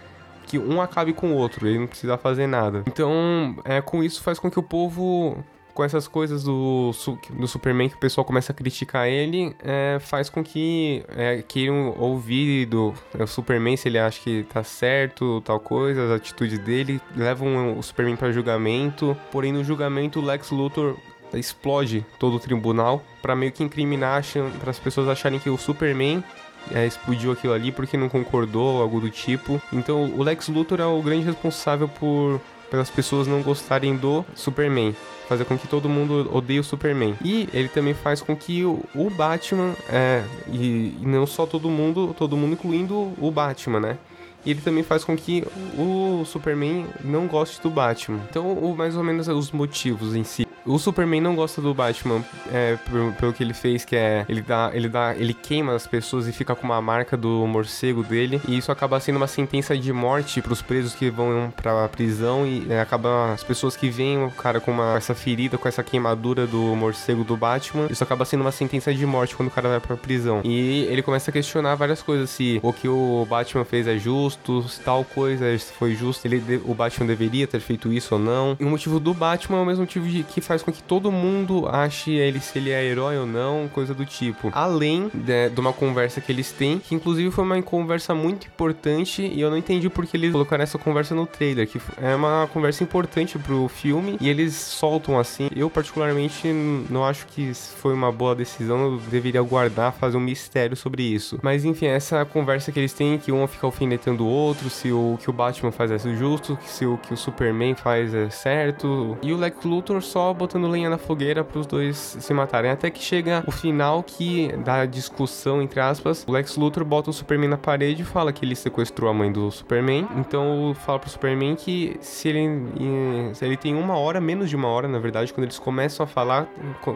que 0.45 0.59
um 0.59 0.81
acabe 0.81 1.13
com 1.13 1.31
o 1.31 1.35
outro, 1.35 1.67
ele 1.67 1.79
não 1.79 1.87
precisa 1.87 2.17
fazer 2.17 2.47
nada. 2.47 2.83
Então, 2.85 3.55
é, 3.63 3.81
com 3.81 4.03
isso 4.03 4.21
faz 4.21 4.39
com 4.39 4.51
que 4.51 4.59
o 4.59 4.63
povo 4.63 5.43
com 5.73 5.83
essas 5.83 6.07
coisas 6.07 6.43
do, 6.43 6.91
do 7.31 7.47
Superman 7.47 7.89
que 7.89 7.95
o 7.95 7.99
pessoal 7.99 8.23
começa 8.23 8.51
a 8.51 8.55
criticar 8.55 9.07
ele, 9.07 9.55
é, 9.63 9.97
faz 9.99 10.29
com 10.29 10.43
que 10.43 11.03
é, 11.09 11.41
queiram 11.41 11.95
ouvir 11.97 12.67
do 12.67 12.93
é, 13.17 13.25
Superman 13.25 13.75
se 13.75 13.87
ele 13.87 13.97
acha 13.97 14.21
que 14.21 14.43
tá 14.43 14.63
certo, 14.63 15.41
tal 15.41 15.59
coisa, 15.59 16.05
as 16.05 16.11
atitudes 16.11 16.59
dele, 16.59 17.01
levam 17.15 17.77
o 17.77 17.83
Superman 17.83 18.15
para 18.15 18.31
julgamento. 18.31 19.17
Porém, 19.31 19.51
no 19.51 19.63
julgamento, 19.63 20.19
o 20.19 20.23
Lex 20.23 20.51
Luthor 20.51 20.95
explode 21.33 22.05
todo 22.19 22.35
o 22.35 22.39
tribunal 22.39 23.03
para 23.21 23.35
meio 23.35 23.51
que 23.51 23.63
incriminar, 23.63 24.23
para 24.59 24.69
as 24.69 24.79
pessoas 24.79 25.07
acharem 25.07 25.39
que 25.39 25.49
o 25.49 25.57
Superman 25.57 26.23
é, 26.71 26.85
explodiu 26.85 27.31
aquilo 27.31 27.53
ali 27.53 27.71
porque 27.71 27.97
não 27.97 28.07
concordou, 28.07 28.81
algo 28.81 28.99
do 28.99 29.09
tipo. 29.09 29.61
Então, 29.71 30.05
o 30.15 30.21
Lex 30.21 30.47
Luthor 30.49 30.79
é 30.79 30.85
o 30.85 31.01
grande 31.01 31.25
responsável 31.25 31.87
por 31.87 32.39
pelas 32.73 32.89
pessoas 32.89 33.27
não 33.27 33.43
gostarem 33.43 33.95
do 33.95 34.25
Superman. 34.33 34.95
Fazer 35.27 35.45
com 35.45 35.57
que 35.57 35.67
todo 35.67 35.87
mundo 35.89 36.29
odeie 36.33 36.59
o 36.59 36.63
Superman. 36.63 37.15
E 37.23 37.47
ele 37.53 37.69
também 37.69 37.93
faz 37.93 38.21
com 38.21 38.35
que 38.35 38.63
o, 38.63 38.83
o 38.93 39.09
Batman, 39.09 39.73
é, 39.89 40.23
e, 40.47 40.95
e 41.01 41.05
não 41.05 41.25
só 41.25 41.45
todo 41.45 41.69
mundo, 41.69 42.13
todo 42.17 42.35
mundo 42.35 42.53
incluindo 42.53 43.13
o 43.17 43.31
Batman, 43.31 43.79
né? 43.79 43.97
E 44.45 44.51
ele 44.51 44.61
também 44.61 44.83
faz 44.83 45.03
com 45.03 45.15
que 45.15 45.43
o 45.77 46.23
Superman 46.25 46.85
não 47.03 47.27
goste 47.27 47.61
do 47.61 47.69
Batman. 47.69 48.19
Então, 48.29 48.51
o, 48.51 48.75
mais 48.75 48.95
ou 48.97 49.03
menos 49.03 49.27
os 49.27 49.51
motivos 49.51 50.15
em 50.15 50.23
si. 50.23 50.42
O 50.65 50.77
Superman 50.79 51.19
não 51.19 51.35
gosta 51.35 51.61
do 51.61 51.73
Batman 51.73 52.23
é, 52.51 52.77
pelo, 52.89 53.11
pelo, 53.13 53.33
que 53.33 53.43
ele 53.43 53.53
fez, 53.53 53.83
que 53.83 53.95
é 53.95 54.25
ele 54.29 54.41
dá, 54.41 54.71
ele 54.73 54.87
dá, 54.87 55.13
ele 55.15 55.33
queima 55.33 55.75
as 55.75 55.85
pessoas 55.85 56.27
e 56.27 56.31
fica 56.31 56.55
com 56.55 56.65
uma 56.65 56.81
marca 56.81 57.17
do 57.17 57.45
morcego 57.45 58.01
dele, 58.01 58.41
e 58.47 58.57
isso 58.57 58.71
acaba 58.71 58.99
sendo 58.99 59.17
uma 59.17 59.27
sentença 59.27 59.77
de 59.77 59.91
morte 59.91 60.41
para 60.41 60.53
os 60.53 60.61
presos 60.61 60.93
que 60.93 61.09
vão 61.09 61.51
para 61.55 61.87
prisão 61.89 62.45
e 62.45 62.65
é, 62.69 62.79
acaba 62.79 63.33
as 63.33 63.43
pessoas 63.43 63.75
que 63.75 63.89
veem 63.89 64.23
o 64.23 64.31
cara 64.31 64.59
com 64.61 64.71
uma, 64.71 64.95
essa 64.95 65.13
ferida, 65.13 65.57
com 65.57 65.67
essa 65.67 65.83
queimadura 65.83 66.47
do 66.47 66.75
morcego 66.75 67.23
do 67.23 67.35
Batman, 67.35 67.87
isso 67.89 68.03
acaba 68.03 68.23
sendo 68.23 68.41
uma 68.41 68.51
sentença 68.51 68.93
de 68.93 69.05
morte 69.05 69.35
quando 69.35 69.49
o 69.49 69.51
cara 69.51 69.67
vai 69.67 69.79
para 69.79 69.97
prisão. 69.97 70.41
E 70.43 70.85
ele 70.89 71.01
começa 71.01 71.29
a 71.29 71.33
questionar 71.33 71.75
várias 71.75 72.01
coisas, 72.01 72.29
se 72.29 72.59
o 72.63 72.71
que 72.71 72.87
o 72.87 73.25
Batman 73.29 73.65
fez 73.65 73.87
é 73.87 73.97
justo, 73.97 74.67
se 74.69 74.79
tal 74.79 75.03
coisa 75.03 75.45
foi 75.77 75.95
justo, 75.95 76.25
ele 76.25 76.61
o 76.65 76.73
Batman 76.73 77.05
deveria 77.05 77.47
ter 77.47 77.59
feito 77.59 77.91
isso 77.91 78.15
ou 78.15 78.19
não. 78.19 78.55
E 78.59 78.63
o 78.63 78.69
motivo 78.69 78.99
do 78.99 79.13
Batman 79.13 79.59
é 79.59 79.61
o 79.61 79.65
mesmo 79.65 79.81
motivo 79.81 80.07
de, 80.07 80.23
que 80.23 80.39
faz 80.39 80.52
faz 80.53 80.61
com 80.61 80.71
que 80.71 80.83
todo 80.83 81.11
mundo 81.11 81.67
ache 81.67 82.11
ele 82.11 82.39
se 82.39 82.59
ele 82.59 82.69
é 82.69 82.83
herói 82.83 83.17
ou 83.17 83.25
não, 83.25 83.67
coisa 83.67 83.91
do 83.91 84.05
tipo. 84.05 84.51
Além 84.53 85.09
de, 85.11 85.49
de 85.49 85.59
uma 85.59 85.73
conversa 85.73 86.21
que 86.21 86.31
eles 86.31 86.51
têm, 86.51 86.77
que 86.77 86.93
inclusive 86.93 87.31
foi 87.31 87.43
uma 87.43 87.59
conversa 87.63 88.13
muito 88.13 88.45
importante 88.45 89.23
e 89.23 89.41
eu 89.41 89.49
não 89.49 89.57
entendi 89.57 89.89
porque 89.89 90.15
eles 90.15 90.31
colocaram 90.31 90.63
essa 90.63 90.77
conversa 90.77 91.15
no 91.15 91.25
trailer, 91.25 91.67
que 91.67 91.81
é 91.99 92.15
uma 92.15 92.47
conversa 92.53 92.83
importante 92.83 93.39
pro 93.39 93.67
filme 93.67 94.15
e 94.21 94.29
eles 94.29 94.53
soltam 94.53 95.17
assim. 95.17 95.49
Eu 95.55 95.71
particularmente 95.71 96.47
não 96.87 97.03
acho 97.03 97.25
que 97.25 97.51
foi 97.53 97.93
uma 97.93 98.11
boa 98.11 98.35
decisão, 98.35 98.83
eu 98.83 98.97
deveria 99.09 99.41
guardar, 99.41 99.91
fazer 99.93 100.17
um 100.17 100.21
mistério 100.21 100.75
sobre 100.75 101.01
isso. 101.01 101.39
Mas 101.41 101.65
enfim, 101.65 101.87
essa 101.87 102.23
conversa 102.25 102.71
que 102.71 102.79
eles 102.79 102.93
têm, 102.93 103.17
que 103.17 103.31
um 103.31 103.47
fica 103.47 103.65
alfinetando 103.65 104.23
o 104.23 104.27
outro, 104.27 104.69
se 104.69 104.91
o 104.91 105.17
que 105.19 105.31
o 105.31 105.33
Batman 105.33 105.71
faz 105.71 105.89
é 105.89 105.97
justo, 106.15 106.59
se 106.63 106.85
o 106.85 106.97
que 106.97 107.13
o 107.13 107.17
Superman 107.17 107.73
faz 107.73 108.13
é 108.13 108.29
certo, 108.29 109.17
e 109.23 109.33
o 109.33 109.37
Lex 109.37 109.63
Luthor 109.65 110.01
só 110.03 110.31
botando 110.43 110.67
lenha 110.67 110.89
na 110.89 110.97
fogueira 110.97 111.43
para 111.43 111.59
os 111.59 111.65
dois 111.65 111.97
se 112.19 112.33
matarem. 112.33 112.69
Até 112.69 112.89
que 112.89 113.01
chega 113.01 113.43
o 113.47 113.51
final 113.51 114.03
que 114.03 114.51
da 114.57 114.85
discussão, 114.85 115.61
entre 115.61 115.79
aspas, 115.79 116.25
o 116.27 116.31
Lex 116.31 116.57
Luthor 116.57 116.83
bota 116.83 117.09
o 117.09 117.13
Superman 117.13 117.49
na 117.49 117.57
parede 117.57 118.01
e 118.01 118.05
fala 118.05 118.33
que 118.33 118.45
ele 118.45 118.55
sequestrou 118.55 119.09
a 119.09 119.13
mãe 119.13 119.31
do 119.31 119.49
Superman. 119.49 120.07
Então 120.17 120.75
fala 120.85 120.99
pro 120.99 121.09
Superman 121.09 121.55
que 121.55 121.97
se 122.01 122.27
ele, 122.27 123.33
se 123.33 123.45
ele 123.45 123.55
tem 123.55 123.75
uma 123.75 123.95
hora, 123.95 124.19
menos 124.19 124.49
de 124.49 124.55
uma 124.55 124.67
hora, 124.67 124.87
na 124.87 124.99
verdade, 124.99 125.31
quando 125.33 125.45
eles 125.45 125.57
começam 125.57 126.03
a 126.03 126.07
falar, 126.07 126.47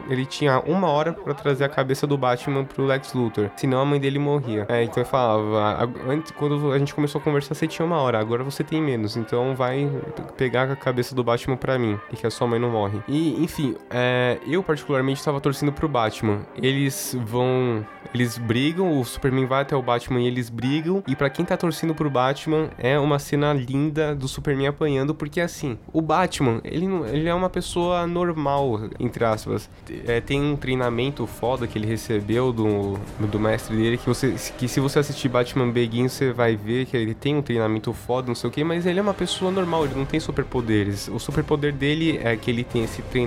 ele 0.09 0.25
tinha 0.25 0.59
uma 0.65 0.89
hora 0.89 1.13
para 1.13 1.33
trazer 1.33 1.63
a 1.63 1.69
cabeça 1.69 2.05
do 2.05 2.17
Batman 2.17 2.65
pro 2.65 2.85
Lex 2.85 3.13
Luthor. 3.13 3.49
Senão 3.55 3.79
a 3.79 3.85
mãe 3.85 3.99
dele 3.99 4.19
morria. 4.19 4.65
É, 4.67 4.83
então 4.83 5.01
ele 5.01 5.09
falava, 5.09 5.89
antes, 6.07 6.31
quando 6.31 6.73
a 6.73 6.77
gente 6.77 6.93
começou 6.93 7.19
a 7.19 7.23
conversar, 7.23 7.55
você 7.55 7.67
tinha 7.67 7.85
uma 7.85 7.97
hora, 8.01 8.19
agora 8.19 8.43
você 8.43 8.63
tem 8.63 8.81
menos. 8.81 9.15
Então 9.15 9.55
vai 9.55 9.89
pegar 10.35 10.69
a 10.69 10.75
cabeça 10.75 11.15
do 11.15 11.23
Batman 11.23 11.55
para 11.55 11.79
mim. 11.79 11.97
E 12.11 12.17
que 12.17 12.27
a 12.27 12.29
sua 12.29 12.47
mãe 12.47 12.59
não 12.59 12.69
morre. 12.69 13.01
E, 13.07 13.36
enfim, 13.37 13.75
é, 13.89 14.37
eu 14.45 14.63
particularmente 14.63 15.19
estava 15.19 15.39
torcendo 15.39 15.71
pro 15.71 15.87
Batman. 15.87 16.41
Eles 16.61 17.15
vão. 17.25 17.85
Eles 18.13 18.37
brigam, 18.37 18.99
o 18.99 19.03
Superman 19.03 19.45
vai 19.45 19.61
até 19.61 19.75
o 19.75 19.81
Batman 19.81 20.21
e 20.21 20.27
eles 20.27 20.49
brigam. 20.49 21.03
E 21.07 21.15
para 21.15 21.29
quem 21.29 21.43
tá 21.43 21.57
torcendo 21.57 21.93
pro 21.93 22.09
Batman, 22.09 22.69
é 22.77 22.97
uma 22.97 23.19
cena 23.19 23.53
linda 23.53 24.15
do 24.15 24.27
Superman 24.27 24.67
apanhando, 24.67 25.13
porque 25.13 25.41
assim, 25.41 25.77
o 25.91 26.01
Batman, 26.01 26.61
ele, 26.63 26.85
ele 27.11 27.27
é 27.27 27.33
uma 27.33 27.49
pessoa 27.49 28.07
normal, 28.07 28.81
entre 28.99 29.25
aspas. 29.25 29.69
É, 30.05 30.21
tem 30.21 30.41
um 30.41 30.55
treinamento 30.55 31.27
foda 31.27 31.67
que 31.67 31.77
ele 31.77 31.85
recebeu 31.85 32.53
do, 32.53 32.97
do 33.19 33.39
mestre 33.39 33.75
dele, 33.75 33.97
que, 33.97 34.07
você, 34.07 34.33
que 34.57 34.67
se 34.67 34.79
você 34.79 34.99
assistir 34.99 35.27
Batman 35.27 35.69
Begins, 35.69 36.13
você 36.13 36.31
vai 36.31 36.55
ver 36.55 36.85
que 36.85 36.95
ele 36.95 37.13
tem 37.13 37.35
um 37.35 37.41
treinamento 37.41 37.91
foda, 37.93 38.27
não 38.27 38.35
sei 38.35 38.49
o 38.49 38.53
que, 38.53 38.63
mas 38.63 38.85
ele 38.85 38.99
é 38.99 39.01
uma 39.01 39.13
pessoa 39.13 39.51
normal, 39.51 39.85
ele 39.85 39.95
não 39.95 40.05
tem 40.05 40.19
superpoderes. 40.19 41.07
O 41.07 41.19
superpoder 41.19 41.73
dele 41.73 42.19
é 42.23 42.35
que 42.35 42.49
ele 42.49 42.63
tem 42.63 42.83
esse 42.83 43.01
treinamento, 43.01 43.26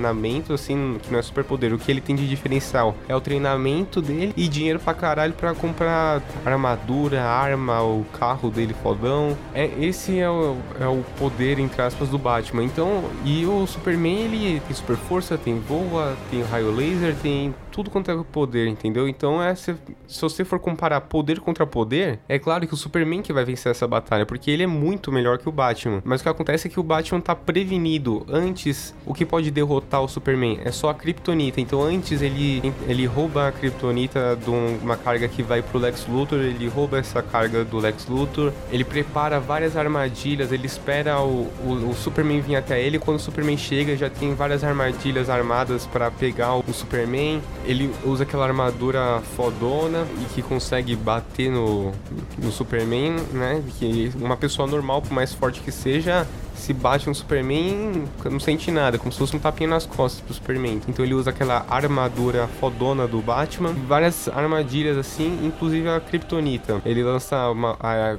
assim, 0.52 0.98
que 1.02 1.10
não 1.10 1.18
é 1.18 1.22
superpoder. 1.22 1.72
O 1.72 1.78
que 1.78 1.90
ele 1.90 2.00
tem 2.00 2.16
de 2.16 2.28
diferencial 2.28 2.94
é 3.08 3.14
o 3.14 3.20
treinamento 3.20 4.00
dele 4.00 4.32
e 4.36 4.48
dinheiro 4.48 4.78
pra 4.78 4.94
caralho 4.94 5.32
pra 5.32 5.54
comprar 5.54 6.22
armadura, 6.44 7.22
arma, 7.22 7.82
o 7.82 8.04
carro 8.18 8.50
dele 8.50 8.74
fodão. 8.82 9.36
É, 9.54 9.70
esse 9.80 10.18
é 10.18 10.28
o, 10.28 10.56
é 10.80 10.86
o 10.86 11.04
poder, 11.18 11.58
entre 11.58 11.82
aspas, 11.82 12.08
do 12.08 12.18
Batman. 12.18 12.64
Então, 12.64 13.04
e 13.24 13.44
o 13.46 13.66
Superman, 13.66 14.20
ele 14.20 14.60
tem 14.60 14.76
super 14.76 14.96
força, 14.96 15.36
tem 15.36 15.58
voa, 15.58 16.16
tem 16.30 16.42
raio 16.42 16.74
laser, 16.74 17.14
tem 17.16 17.54
tudo 17.70 17.90
quanto 17.90 18.10
é 18.10 18.24
poder, 18.30 18.66
entendeu? 18.66 19.08
Então, 19.08 19.42
é, 19.42 19.54
se, 19.54 19.74
se 20.06 20.20
você 20.20 20.44
for 20.44 20.58
comparar 20.58 21.00
poder 21.02 21.40
contra 21.40 21.66
poder, 21.66 22.20
é 22.28 22.38
claro 22.38 22.66
que 22.66 22.74
o 22.74 22.76
Superman 22.76 23.22
que 23.22 23.32
vai 23.32 23.44
vencer 23.44 23.70
essa 23.70 23.86
batalha, 23.86 24.26
porque 24.26 24.50
ele 24.50 24.62
é 24.62 24.66
muito 24.66 25.12
melhor 25.12 25.38
que 25.38 25.48
o 25.48 25.52
Batman. 25.52 26.02
Mas 26.04 26.20
o 26.20 26.24
que 26.24 26.28
acontece 26.28 26.68
é 26.68 26.70
que 26.70 26.80
o 26.80 26.82
Batman 26.82 27.20
tá 27.20 27.34
prevenido. 27.34 28.26
Antes, 28.28 28.94
o 29.06 29.14
que 29.14 29.24
pode 29.24 29.50
derrotar 29.50 30.02
o 30.02 30.08
Superman 30.08 30.60
é 30.64 30.70
só 30.70 30.90
a 30.90 30.94
Kryptonita. 30.94 31.60
Então, 31.60 31.82
antes 31.82 32.22
ele, 32.22 32.72
ele 32.86 33.06
rouba 33.06 33.48
a 33.48 33.52
Kryptonita 33.52 34.36
de 34.36 34.50
uma 34.50 34.96
carga 34.96 35.28
que 35.28 35.42
vai 35.42 35.62
pro 35.62 35.78
Lex 35.78 36.06
Luthor, 36.06 36.40
ele 36.40 36.68
rouba 36.68 36.98
essa 36.98 37.22
carga 37.22 37.64
do 37.64 37.78
Lex 37.78 38.06
Luthor, 38.06 38.52
ele 38.70 38.84
prepara 38.84 39.38
várias 39.38 39.76
armadilhas, 39.76 40.52
ele 40.52 40.66
espera 40.66 41.20
o, 41.20 41.48
o, 41.64 41.90
o 41.90 41.94
Superman 41.94 42.40
vir 42.40 42.56
até 42.56 42.80
ele. 42.80 42.98
Quando 42.98 43.16
o 43.16 43.20
Superman 43.20 43.56
chega, 43.56 43.96
já 43.96 44.10
tem 44.10 44.34
várias 44.34 44.64
armadilhas 44.64 45.30
armadas 45.30 45.86
para 45.86 46.10
pegar 46.10 46.54
o 46.56 46.72
Superman 46.72 47.40
ele 47.70 47.94
usa 48.04 48.24
aquela 48.24 48.44
armadura 48.44 49.22
fodona 49.36 50.04
e 50.20 50.24
que 50.34 50.42
consegue 50.42 50.96
bater 50.96 51.50
no, 51.52 51.92
no 52.36 52.50
Superman, 52.50 53.16
né? 53.32 53.62
Que 53.78 54.10
uma 54.16 54.36
pessoa 54.36 54.66
normal, 54.66 55.00
por 55.00 55.12
mais 55.12 55.32
forte 55.32 55.60
que 55.60 55.70
seja, 55.70 56.26
se 56.60 56.72
bate 56.72 57.08
um 57.08 57.14
Superman, 57.14 58.04
não 58.24 58.40
sente 58.40 58.70
nada, 58.70 58.98
como 58.98 59.10
se 59.10 59.18
fosse 59.18 59.36
um 59.36 59.38
tapinha 59.38 59.68
nas 59.68 59.86
costas 59.86 60.20
pro 60.20 60.34
Superman. 60.34 60.80
Então 60.88 61.04
ele 61.04 61.14
usa 61.14 61.30
aquela 61.30 61.66
armadura 61.68 62.46
fodona 62.60 63.06
do 63.06 63.20
Batman, 63.20 63.72
várias 63.86 64.28
armadilhas 64.28 64.96
assim, 64.96 65.38
inclusive 65.42 65.88
a 65.88 66.00
Kryptonita. 66.00 66.80
Ele 66.84 67.02
lança 67.02 67.50
uma, 67.50 67.76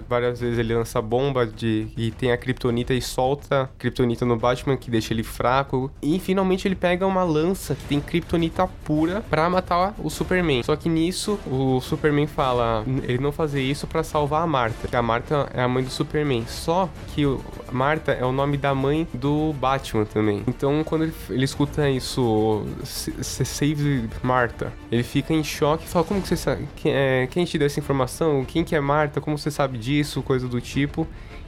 várias 0.10 0.40
vezes 0.40 0.58
ele 0.58 0.74
lança 0.74 1.02
bomba 1.02 1.46
de 1.46 1.88
e 1.96 2.12
tem 2.12 2.32
a 2.32 2.38
Kryptonita 2.38 2.94
e 2.94 3.02
solta 3.02 3.64
a 3.64 3.68
Kryptonita 3.78 4.26
no 4.26 4.36
Batman 4.38 4.78
que 4.78 4.90
deixa 4.90 5.14
ele 5.14 5.24
fraco. 5.24 5.92
E 6.02 6.20
finalmente 6.20 6.68
ele 6.68 6.76
pega 6.76 7.06
uma 7.06 7.24
lança 7.24 7.76
que 7.76 7.84
tem 7.86 8.00
Kryptonita 8.00 8.68
pura 8.84 9.22
para 9.30 9.50
matar 9.50 9.94
o 10.00 10.10
Superman. 10.10 10.64
Só 10.64 10.76
que 10.76 10.90
nisso 10.90 11.40
o 11.46 11.80
Superman 11.82 12.28
fala 12.28 12.84
ele 13.04 13.20
não 13.20 13.32
fazer 13.32 13.62
isso 13.62 13.88
para 13.88 14.04
salvar 14.04 14.44
a 14.44 14.48
Marta, 14.48 14.88
que 14.88 14.96
a 14.96 15.02
Marta 15.02 15.50
é 15.54 15.62
a 15.62 15.68
mãe 15.68 15.84
do 15.84 15.90
Superman. 15.90 16.46
Só 16.48 16.90
que 17.14 17.26
o 17.26 17.42
Marta 17.72 18.12
é 18.12 18.26
o 18.32 18.34
nome 18.34 18.58
da 18.58 18.74
mãe 18.74 19.08
do 19.14 19.54
Batman 19.54 20.06
também. 20.06 20.44
Então, 20.48 20.84
quando 20.84 21.04
ele, 21.04 21.14
ele 21.30 21.46
escuta 21.46 21.90
isso, 21.90 22.66
Save 22.84 24.10
Marta, 24.24 24.74
ele 24.92 25.04
fica 25.04 25.34
em 25.34 25.44
choque 25.44 25.86
e 25.86 25.88
fala: 25.88 26.06
Como 26.06 26.22
que 26.22 26.28
você 26.28 26.38
sabe? 26.38 26.68
Quem, 26.76 26.94
é, 26.94 27.28
quem 27.30 27.46
te 27.46 27.58
deu 27.58 27.68
essa 27.68 27.80
informação? 27.80 28.44
Quem 28.46 28.64
que 28.64 28.76
é 28.76 28.80
Marta? 28.80 29.22
Como 29.22 29.38
você 29.38 29.52
sabe 29.52 29.78
disso? 29.78 30.22
Coisa 30.22 30.48
do 30.48 30.60
tipo 30.60 31.08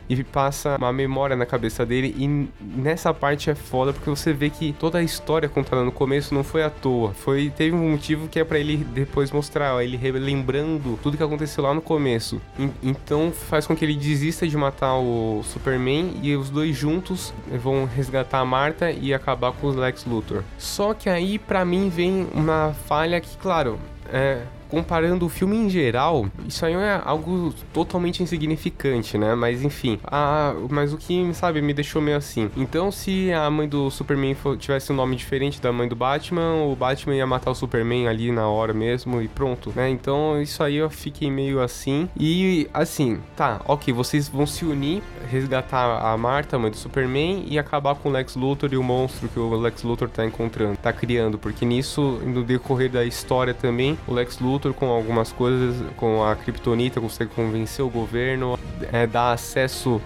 e 0.10 0.24
passa 0.24 0.76
uma 0.78 0.92
memória 0.92 1.36
na 1.36 1.46
cabeça 1.46 1.86
dele. 1.86 2.16
E 2.18 2.50
nessa 2.62 3.14
parte 3.14 3.50
é 3.50 3.56
foda 3.56 3.94
porque 3.94 4.10
você 4.10 4.34
vê 4.34 4.50
que 4.50 4.74
toda 4.74 4.98
a 4.98 5.04
história 5.04 5.48
contada 5.50 5.84
no 5.84 5.92
começo 5.92 6.34
não 6.34 6.44
foi 6.44 6.64
à 6.64 6.70
toa. 6.70 7.14
Foi 7.14 7.50
teve 7.50 7.76
um 7.76 7.92
motivo 7.92 8.28
que 8.28 8.40
é 8.40 8.44
para 8.44 8.60
ele 8.60 8.78
depois 8.78 9.32
mostrar, 9.32 9.76
ó, 9.76 9.82
ele 9.82 9.98
relembrando 9.98 11.00
tudo 11.02 11.18
que 11.18 11.24
aconteceu 11.24 11.64
lá 11.64 11.74
no 11.74 11.82
começo. 11.82 12.42
E, 12.58 12.70
então 12.84 13.32
faz 13.32 13.66
com 13.68 13.76
que 13.76 13.86
ele 13.86 13.96
desista 13.96 14.48
de 14.48 14.58
matar 14.58 14.96
o 14.98 15.42
Superman 15.44 16.14
e 16.22 16.36
os 16.36 16.50
dois 16.50 16.76
juntos 16.76 17.34
vão 17.62 17.86
resgatar 17.86 18.40
a 18.40 18.46
Marta 18.46 18.92
e 18.92 19.14
acabar 19.14 19.52
com 19.54 19.68
o 19.68 19.72
Lex 19.72 20.06
Luthor. 20.06 20.44
Só 20.58 20.94
que 20.94 21.10
aí 21.10 21.40
para 21.40 21.64
mim 21.64 21.90
vem 21.90 22.28
uma 22.34 22.74
falha 22.88 23.20
que, 23.20 23.38
claro, 23.38 23.80
é 24.12 24.42
comparando 24.74 25.28
o 25.28 25.30
filme 25.30 25.56
em 25.56 25.70
geral, 25.70 26.26
isso 26.48 26.66
aí 26.66 26.74
é 26.74 27.00
algo 27.06 27.54
totalmente 27.72 28.24
insignificante, 28.24 29.20
né? 29.20 29.36
Mas 29.36 29.62
enfim, 29.64 30.00
a, 30.04 30.56
mas 30.68 30.92
o 30.92 30.98
que, 30.98 31.32
sabe, 31.36 31.62
me 31.62 31.76
deixou 31.76 32.02
meio 32.02 32.18
assim. 32.18 32.50
Então, 32.58 32.92
se 32.92 33.32
a 33.32 33.48
mãe 33.52 33.68
do 33.70 33.92
Superman 33.92 34.36
tivesse 34.58 34.92
um 34.92 34.96
nome 34.96 35.16
diferente 35.16 35.62
da 35.62 35.72
mãe 35.72 35.88
do 35.88 35.96
Batman, 35.96 36.64
o 36.64 36.76
Batman 36.76 37.14
ia 37.14 37.28
matar 37.28 37.52
o 37.52 37.56
Superman 37.56 38.08
ali 38.08 38.32
na 38.32 38.48
hora 38.48 38.74
mesmo 38.74 39.22
e 39.22 39.28
pronto, 39.28 39.72
né? 39.76 39.92
Então, 39.92 40.42
isso 40.42 40.64
aí 40.64 40.78
eu 40.78 40.90
fiquei 40.90 41.30
meio 41.30 41.62
assim. 41.62 42.10
E 42.20 42.68
assim, 42.74 43.20
tá, 43.36 43.62
ok, 43.68 43.94
vocês 43.94 44.28
vão 44.28 44.48
se 44.48 44.66
unir, 44.66 45.04
resgatar 45.30 46.00
a 46.04 46.18
Marta, 46.18 46.58
mãe 46.58 46.72
do 46.72 46.78
Superman, 46.78 47.46
e 47.48 47.60
acabar 47.60 47.94
com 47.94 48.10
o 48.10 48.12
Lex 48.12 48.36
Luthor 48.36 48.74
e 48.74 48.78
o 48.78 48.82
monstro 48.82 49.30
que 49.30 49.40
o 49.40 49.56
Lex 49.56 49.84
Luthor 49.84 50.10
tá 50.10 50.26
encontrando, 50.26 50.78
tá 50.78 50.92
criando, 50.92 51.38
porque 51.38 51.64
nisso, 51.64 52.02
no 52.26 52.44
decorrer 52.44 52.90
da 52.90 53.06
história 53.06 53.54
também, 53.54 54.00
o 54.08 54.14
Lex 54.14 54.40
Luthor 54.40 54.63
Luthor 54.64 54.74
com 54.74 54.90
algumas 54.90 55.32
coisas, 55.32 55.76
com 55.98 56.24
a 56.24 56.36
Kryptonita, 56.36 57.02
consegue 57.02 57.32
convencer 57.34 57.84
o 57.84 57.90
governo, 57.90 58.58
é, 58.92 59.06
dar 59.06 59.34
acesso 59.34 60.02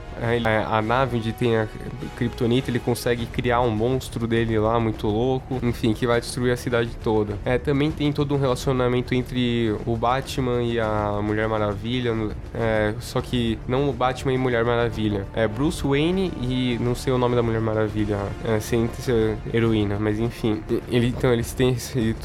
à, 0.69 0.81
nave 0.81 1.17
onde 1.17 1.31
tem 1.33 1.57
a 1.57 1.67
Kryptonita, 2.15 2.69
ele 2.69 2.79
consegue 2.79 3.25
criar 3.25 3.61
um 3.61 3.69
monstro 3.69 4.27
dele 4.27 4.57
lá, 4.59 4.79
muito 4.79 5.07
louco, 5.07 5.59
enfim, 5.63 5.93
que 5.93 6.05
vai 6.07 6.19
destruir 6.19 6.51
a 6.51 6.57
cidade 6.57 6.89
toda. 7.03 7.37
É, 7.45 7.57
também 7.57 7.91
tem 7.91 8.11
todo 8.11 8.33
um 8.35 8.39
relacionamento 8.39 9.13
entre 9.13 9.75
o 9.85 9.95
Batman 9.95 10.63
e 10.63 10.79
a 10.79 11.19
Mulher 11.23 11.47
Maravilha, 11.47 12.15
é, 12.53 12.93
só 12.99 13.21
que 13.21 13.57
não 13.67 13.89
o 13.89 13.93
Batman 13.93 14.33
e 14.33 14.37
Mulher 14.37 14.63
Maravilha, 14.63 15.25
é 15.33 15.47
Bruce 15.47 15.85
Wayne 15.85 16.31
e 16.41 16.77
não 16.81 16.95
sei 16.95 17.13
o 17.13 17.17
nome 17.17 17.35
da 17.35 17.43
Mulher 17.43 17.61
Maravilha, 17.61 18.17
é, 18.45 18.59
sem 18.59 18.87
ser 18.99 19.37
heroína, 19.53 19.97
mas 19.99 20.19
enfim, 20.19 20.61
ele, 20.89 21.07
então 21.07 21.31
eles 21.31 21.53
têm 21.53 21.71
esse, 21.71 22.15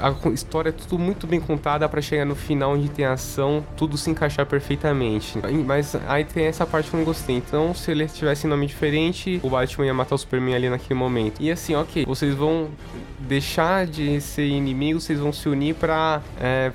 a 0.00 0.28
história 0.30 0.70
é 0.70 0.72
tudo 0.72 0.98
muito 0.98 1.26
bem 1.26 1.40
contada 1.40 1.88
para 1.88 2.00
chegar 2.00 2.24
no 2.24 2.34
final 2.34 2.72
onde 2.72 2.88
tem 2.88 3.04
ação, 3.04 3.64
tudo 3.76 3.96
se 3.96 4.10
encaixar 4.10 4.46
perfeitamente. 4.46 5.38
Mas 5.66 5.94
aí 6.06 6.24
tem 6.24 6.44
essa 6.44 6.66
parte 6.66 6.90
que 6.90 6.96
eu 6.96 6.98
não 6.98 7.04
gostei. 7.04 7.41
Então, 7.46 7.74
se 7.74 7.90
ele 7.90 8.06
tivesse 8.06 8.46
nome 8.46 8.66
diferente, 8.66 9.40
o 9.42 9.50
Batman 9.50 9.86
ia 9.86 9.94
matar 9.94 10.14
o 10.14 10.18
Superman 10.18 10.54
ali 10.54 10.68
naquele 10.68 10.98
momento. 10.98 11.40
E 11.40 11.50
assim, 11.50 11.74
ok, 11.74 12.04
vocês 12.06 12.34
vão 12.34 12.68
deixar 13.26 13.86
de 13.86 14.20
ser 14.20 14.46
inimigos, 14.46 15.04
vocês 15.04 15.18
vão 15.18 15.32
se 15.32 15.48
unir 15.48 15.74
pra 15.74 16.20
é, 16.40 16.72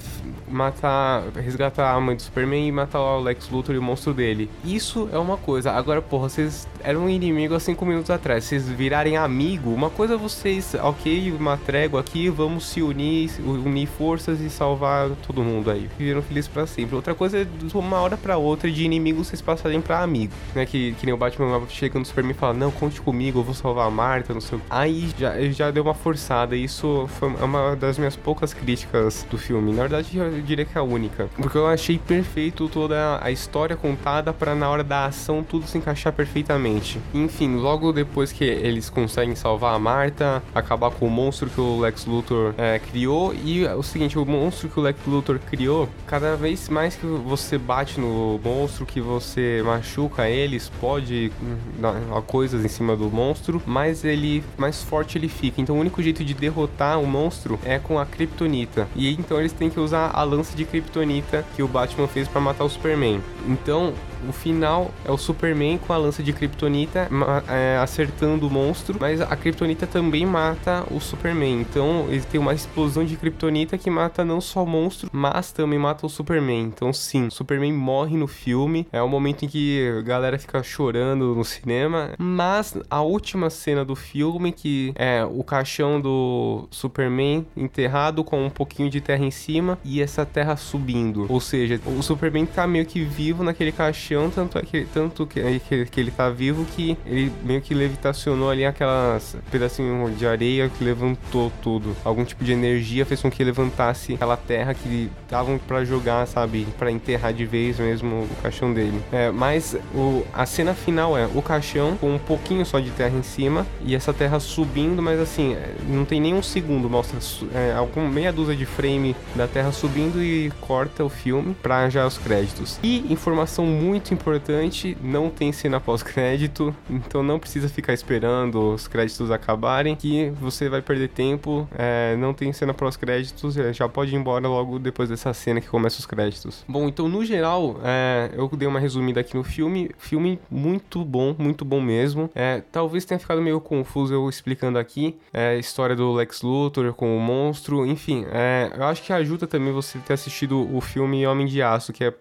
matar, 0.49 1.23
resgatar 1.35 1.93
a 1.93 1.99
mãe 1.99 2.15
do 2.15 2.21
Superman 2.21 2.67
e 2.67 2.71
matar 2.71 2.99
o 2.99 3.19
Lex 3.19 3.49
Luthor 3.49 3.75
e 3.75 3.77
o 3.77 3.81
monstro 3.81 4.13
dele. 4.13 4.49
Isso 4.63 5.09
é 5.11 5.17
uma 5.17 5.37
coisa. 5.37 5.71
Agora, 5.71 6.01
porra, 6.01 6.29
vocês 6.29 6.67
eram 6.83 7.09
inimigos 7.09 7.57
há 7.57 7.59
5 7.59 7.85
minutos 7.85 8.09
atrás. 8.09 8.43
Vocês 8.43 8.67
virarem 8.69 9.17
amigo, 9.17 9.71
uma 9.71 9.89
coisa 9.89 10.13
é 10.13 10.17
vocês, 10.17 10.75
ok, 10.75 11.31
uma 11.31 11.57
trégua 11.57 11.99
aqui, 11.99 12.29
vamos 12.29 12.65
se 12.65 12.81
unir, 12.81 13.29
unir 13.45 13.87
forças 13.87 14.39
e 14.39 14.49
salvar 14.49 15.09
todo 15.25 15.43
mundo 15.43 15.69
aí. 15.69 15.89
Viveram 15.97 16.21
felizes 16.21 16.47
pra 16.47 16.65
sempre. 16.65 16.95
Outra 16.95 17.13
coisa 17.13 17.39
é 17.39 17.43
de 17.43 17.75
uma 17.75 17.99
hora 17.99 18.17
pra 18.17 18.37
outra 18.37 18.71
de 18.71 18.83
inimigos 18.83 19.27
vocês 19.27 19.41
passarem 19.41 19.81
pra 19.81 20.01
amigo, 20.01 20.33
né? 20.55 20.65
Que, 20.65 20.93
que 20.93 21.05
nem 21.05 21.13
o 21.13 21.17
Batman 21.17 21.61
chega 21.69 21.99
no 21.99 22.05
Superman 22.05 22.31
e 22.31 22.35
fala, 22.35 22.53
não, 22.53 22.71
conte 22.71 23.01
comigo, 23.01 23.39
eu 23.39 23.43
vou 23.43 23.53
salvar 23.53 23.87
a 23.87 23.91
Marta, 23.91 24.33
não 24.33 24.41
sei 24.41 24.57
o 24.57 24.61
Aí 24.69 25.09
já, 25.17 25.39
já 25.49 25.71
deu 25.71 25.83
uma 25.83 25.93
forçada. 25.93 26.36
Isso 26.45 27.07
foi 27.19 27.29
uma 27.29 27.75
das 27.75 27.97
minhas 27.97 28.15
poucas 28.15 28.53
críticas 28.53 29.25
do 29.29 29.37
filme. 29.37 29.71
Na 29.71 29.83
verdade, 29.83 30.17
eu 30.17 30.41
diria 30.41 30.65
que 30.65 30.77
é 30.77 30.81
a 30.81 30.83
única. 30.83 31.29
Porque 31.35 31.57
eu 31.57 31.67
achei 31.67 31.97
perfeito 31.97 32.67
toda 32.69 33.19
a 33.21 33.31
história 33.31 33.75
contada 33.75 34.33
para 34.33 34.55
na 34.55 34.69
hora 34.69 34.83
da 34.83 35.05
ação 35.05 35.43
tudo 35.43 35.67
se 35.67 35.77
encaixar 35.77 36.13
perfeitamente. 36.13 36.99
Enfim, 37.13 37.55
logo 37.55 37.91
depois 37.91 38.31
que 38.31 38.43
eles 38.43 38.89
conseguem 38.89 39.35
salvar 39.35 39.75
a 39.75 39.79
Marta, 39.79 40.43
acabar 40.53 40.91
com 40.91 41.07
o 41.07 41.09
monstro 41.09 41.49
que 41.49 41.59
o 41.59 41.79
Lex 41.79 42.05
Luthor 42.05 42.53
é, 42.57 42.79
criou. 42.79 43.33
E 43.33 43.65
o 43.65 43.83
seguinte, 43.83 44.17
o 44.17 44.25
monstro 44.25 44.69
que 44.69 44.79
o 44.79 44.83
Lex 44.83 44.99
Luthor 45.05 45.39
criou, 45.39 45.89
cada 46.05 46.35
vez 46.35 46.69
mais 46.69 46.95
que 46.95 47.05
você 47.05 47.57
bate 47.57 47.99
no 47.99 48.39
monstro, 48.43 48.85
que 48.85 48.99
você 49.01 49.61
machuca 49.65 50.29
ele, 50.29 50.55
explode 50.55 51.31
hum, 51.41 52.21
coisas 52.25 52.63
em 52.63 52.67
cima 52.67 52.95
do 52.95 53.09
monstro, 53.09 53.61
mais 53.65 54.03
ele 54.03 54.43
mais 54.57 54.83
forte 54.83 55.17
ele 55.17 55.27
fica. 55.27 55.61
Então 55.61 55.75
o 55.75 55.79
único 55.79 56.01
jeito 56.01 56.23
de 56.23 56.26
derrotar 56.33 56.99
o 56.99 57.05
monstro 57.05 57.59
é 57.63 57.79
com 57.79 57.99
a 57.99 58.05
Kryptonita. 58.05 58.87
E 58.95 59.11
então 59.13 59.39
eles 59.39 59.53
têm 59.53 59.69
que 59.69 59.79
usar 59.79 60.11
a 60.13 60.23
lança 60.23 60.55
de 60.55 60.65
Kryptonita 60.65 61.45
que 61.55 61.63
o 61.63 61.67
Batman 61.67 62.07
fez 62.07 62.27
para 62.27 62.41
matar 62.41 62.63
o 62.63 62.69
Superman. 62.69 63.21
Então, 63.47 63.93
o 64.27 64.31
final 64.31 64.91
é 65.05 65.11
o 65.11 65.17
Superman 65.17 65.77
com 65.77 65.93
a 65.93 65.97
lança 65.97 66.21
de 66.21 66.33
Kryptonita 66.33 67.09
é, 67.47 67.77
acertando 67.81 68.47
o 68.47 68.49
monstro, 68.49 68.97
mas 68.99 69.21
a 69.21 69.35
Kryptonita 69.35 69.87
também 69.87 70.25
mata 70.25 70.85
o 70.91 70.99
Superman. 70.99 71.61
Então 71.61 72.05
ele 72.09 72.21
tem 72.21 72.39
uma 72.39 72.53
explosão 72.53 73.05
de 73.05 73.15
Kryptonita 73.15 73.77
que 73.77 73.89
mata 73.89 74.25
não 74.25 74.41
só 74.41 74.63
o 74.63 74.67
monstro, 74.67 75.09
mas 75.11 75.51
também 75.51 75.79
mata 75.79 76.05
o 76.05 76.09
Superman. 76.09 76.65
Então 76.65 76.91
sim, 76.91 77.29
Superman 77.29 77.73
morre 77.73 78.17
no 78.17 78.27
filme. 78.27 78.87
É 78.91 79.01
o 79.01 79.07
momento 79.07 79.45
em 79.45 79.47
que 79.47 79.95
a 79.99 80.01
galera 80.01 80.37
fica 80.37 80.61
chorando 80.63 81.35
no 81.35 81.43
cinema. 81.43 82.11
Mas 82.17 82.77
a 82.89 83.01
última 83.01 83.49
cena 83.49 83.85
do 83.85 83.95
filme, 83.95 84.51
que 84.51 84.93
é 84.95 85.23
o 85.23 85.43
caixão 85.43 85.99
do 86.01 86.67
Superman 86.71 87.45
enterrado 87.55 88.23
com 88.23 88.45
um 88.45 88.49
pouquinho 88.49 88.89
de 88.89 88.99
terra 88.99 89.23
em 89.23 89.31
cima 89.31 89.77
e 89.83 90.01
essa 90.01 90.25
terra 90.25 90.55
subindo. 90.55 91.25
Ou 91.29 91.39
seja, 91.39 91.79
o 91.85 92.01
Superman 92.01 92.45
tá 92.45 92.67
meio 92.67 92.85
que 92.85 93.03
vivo 93.03 93.43
naquele 93.43 93.71
caixão 93.71 94.16
tanto, 94.29 94.57
é 94.57 94.61
que, 94.61 94.85
tanto 94.93 95.25
que, 95.25 95.59
que, 95.59 95.85
que, 95.85 95.99
ele 95.99 96.11
tá 96.11 96.29
vivo 96.29 96.65
que 96.75 96.97
ele 97.05 97.31
meio 97.43 97.61
que 97.61 97.73
levitacionou 97.73 98.49
ali 98.49 98.65
aquelas 98.65 99.37
pedacinho 99.51 100.09
de 100.11 100.25
areia 100.25 100.69
que 100.69 100.83
levantou 100.83 101.51
tudo. 101.61 101.95
Algum 102.03 102.23
tipo 102.23 102.43
de 102.43 102.51
energia 102.51 103.05
fez 103.05 103.21
com 103.21 103.29
que 103.29 103.43
levantasse 103.43 104.13
aquela 104.13 104.37
terra 104.37 104.73
que 104.73 105.09
davam 105.29 105.57
para 105.57 105.83
jogar, 105.83 106.25
sabe? 106.27 106.67
para 106.77 106.91
enterrar 106.91 107.33
de 107.33 107.45
vez 107.45 107.79
mesmo 107.79 108.23
o 108.23 108.41
caixão 108.41 108.73
dele. 108.73 108.99
É, 109.11 109.31
mas 109.31 109.75
o, 109.93 110.25
a 110.33 110.45
cena 110.45 110.73
final 110.73 111.17
é 111.17 111.27
o 111.33 111.41
caixão 111.41 111.97
com 111.97 112.13
um 112.15 112.19
pouquinho 112.19 112.65
só 112.65 112.79
de 112.79 112.89
terra 112.91 113.17
em 113.17 113.23
cima 113.23 113.65
e 113.83 113.95
essa 113.95 114.13
terra 114.13 114.39
subindo, 114.39 115.01
mas 115.01 115.19
assim, 115.19 115.53
é, 115.53 115.75
não 115.87 116.05
tem 116.05 116.21
nem 116.21 116.33
um 116.33 116.43
segundo, 116.43 116.89
mostra 116.89 117.19
é, 117.53 117.73
alguma 117.73 118.09
meia 118.09 118.31
dúzia 118.31 118.55
de 118.55 118.65
frame 118.65 119.15
da 119.35 119.47
terra 119.47 119.71
subindo 119.71 120.21
e 120.21 120.51
corta 120.61 121.03
o 121.03 121.09
filme 121.09 121.55
pra 121.61 121.89
já 121.89 122.05
os 122.05 122.17
créditos. 122.17 122.79
E 122.83 123.11
informação 123.11 123.65
muito 123.65 123.96
muito 123.97 124.13
importante, 124.13 124.95
não 125.01 125.27
tem 125.27 125.51
cena 125.51 125.79
pós-crédito, 125.79 126.75
então 126.87 127.23
não 127.23 127.39
precisa 127.39 127.67
ficar 127.67 127.93
esperando 127.93 128.73
os 128.73 128.87
créditos 128.87 129.31
acabarem, 129.31 129.95
que 129.95 130.29
você 130.39 130.69
vai 130.69 130.83
perder 130.83 131.09
tempo, 131.09 131.67
é, 131.75 132.15
não 132.17 132.31
tem 132.31 132.53
cena 132.53 132.75
pós-créditos, 132.75 133.57
é, 133.57 133.73
já 133.73 133.89
pode 133.89 134.13
ir 134.13 134.15
embora 134.15 134.47
logo 134.47 134.77
depois 134.77 135.09
dessa 135.09 135.33
cena 135.33 135.59
que 135.59 135.67
começa 135.67 135.99
os 135.99 136.05
créditos. 136.05 136.63
Bom, 136.67 136.87
então 136.87 137.09
no 137.09 137.25
geral, 137.25 137.79
é, 137.83 138.29
eu 138.33 138.47
dei 138.49 138.67
uma 138.67 138.79
resumida 138.79 139.19
aqui 139.19 139.35
no 139.35 139.43
filme, 139.43 139.89
filme 139.97 140.39
muito 140.49 141.03
bom, 141.03 141.35
muito 141.35 141.65
bom 141.65 141.81
mesmo. 141.81 142.29
É, 142.35 142.61
talvez 142.71 143.03
tenha 143.03 143.19
ficado 143.19 143.41
meio 143.41 143.59
confuso 143.59 144.13
eu 144.13 144.29
explicando 144.29 144.77
aqui 144.77 145.17
é, 145.33 145.55
a 145.55 145.57
história 145.57 145.95
do 145.95 146.13
Lex 146.13 146.43
Luthor 146.43 146.93
com 146.93 147.17
o 147.17 147.19
monstro, 147.19 147.83
enfim, 147.83 148.27
é, 148.31 148.71
eu 148.77 148.83
acho 148.83 149.01
que 149.01 149.11
ajuda 149.11 149.47
também 149.47 149.73
você 149.73 149.97
ter 149.97 150.13
assistido 150.13 150.71
o 150.71 150.79
filme 150.81 151.25
Homem 151.25 151.47
de 151.47 151.63
Aço, 151.63 151.91
que 151.91 152.03
é, 152.03 152.13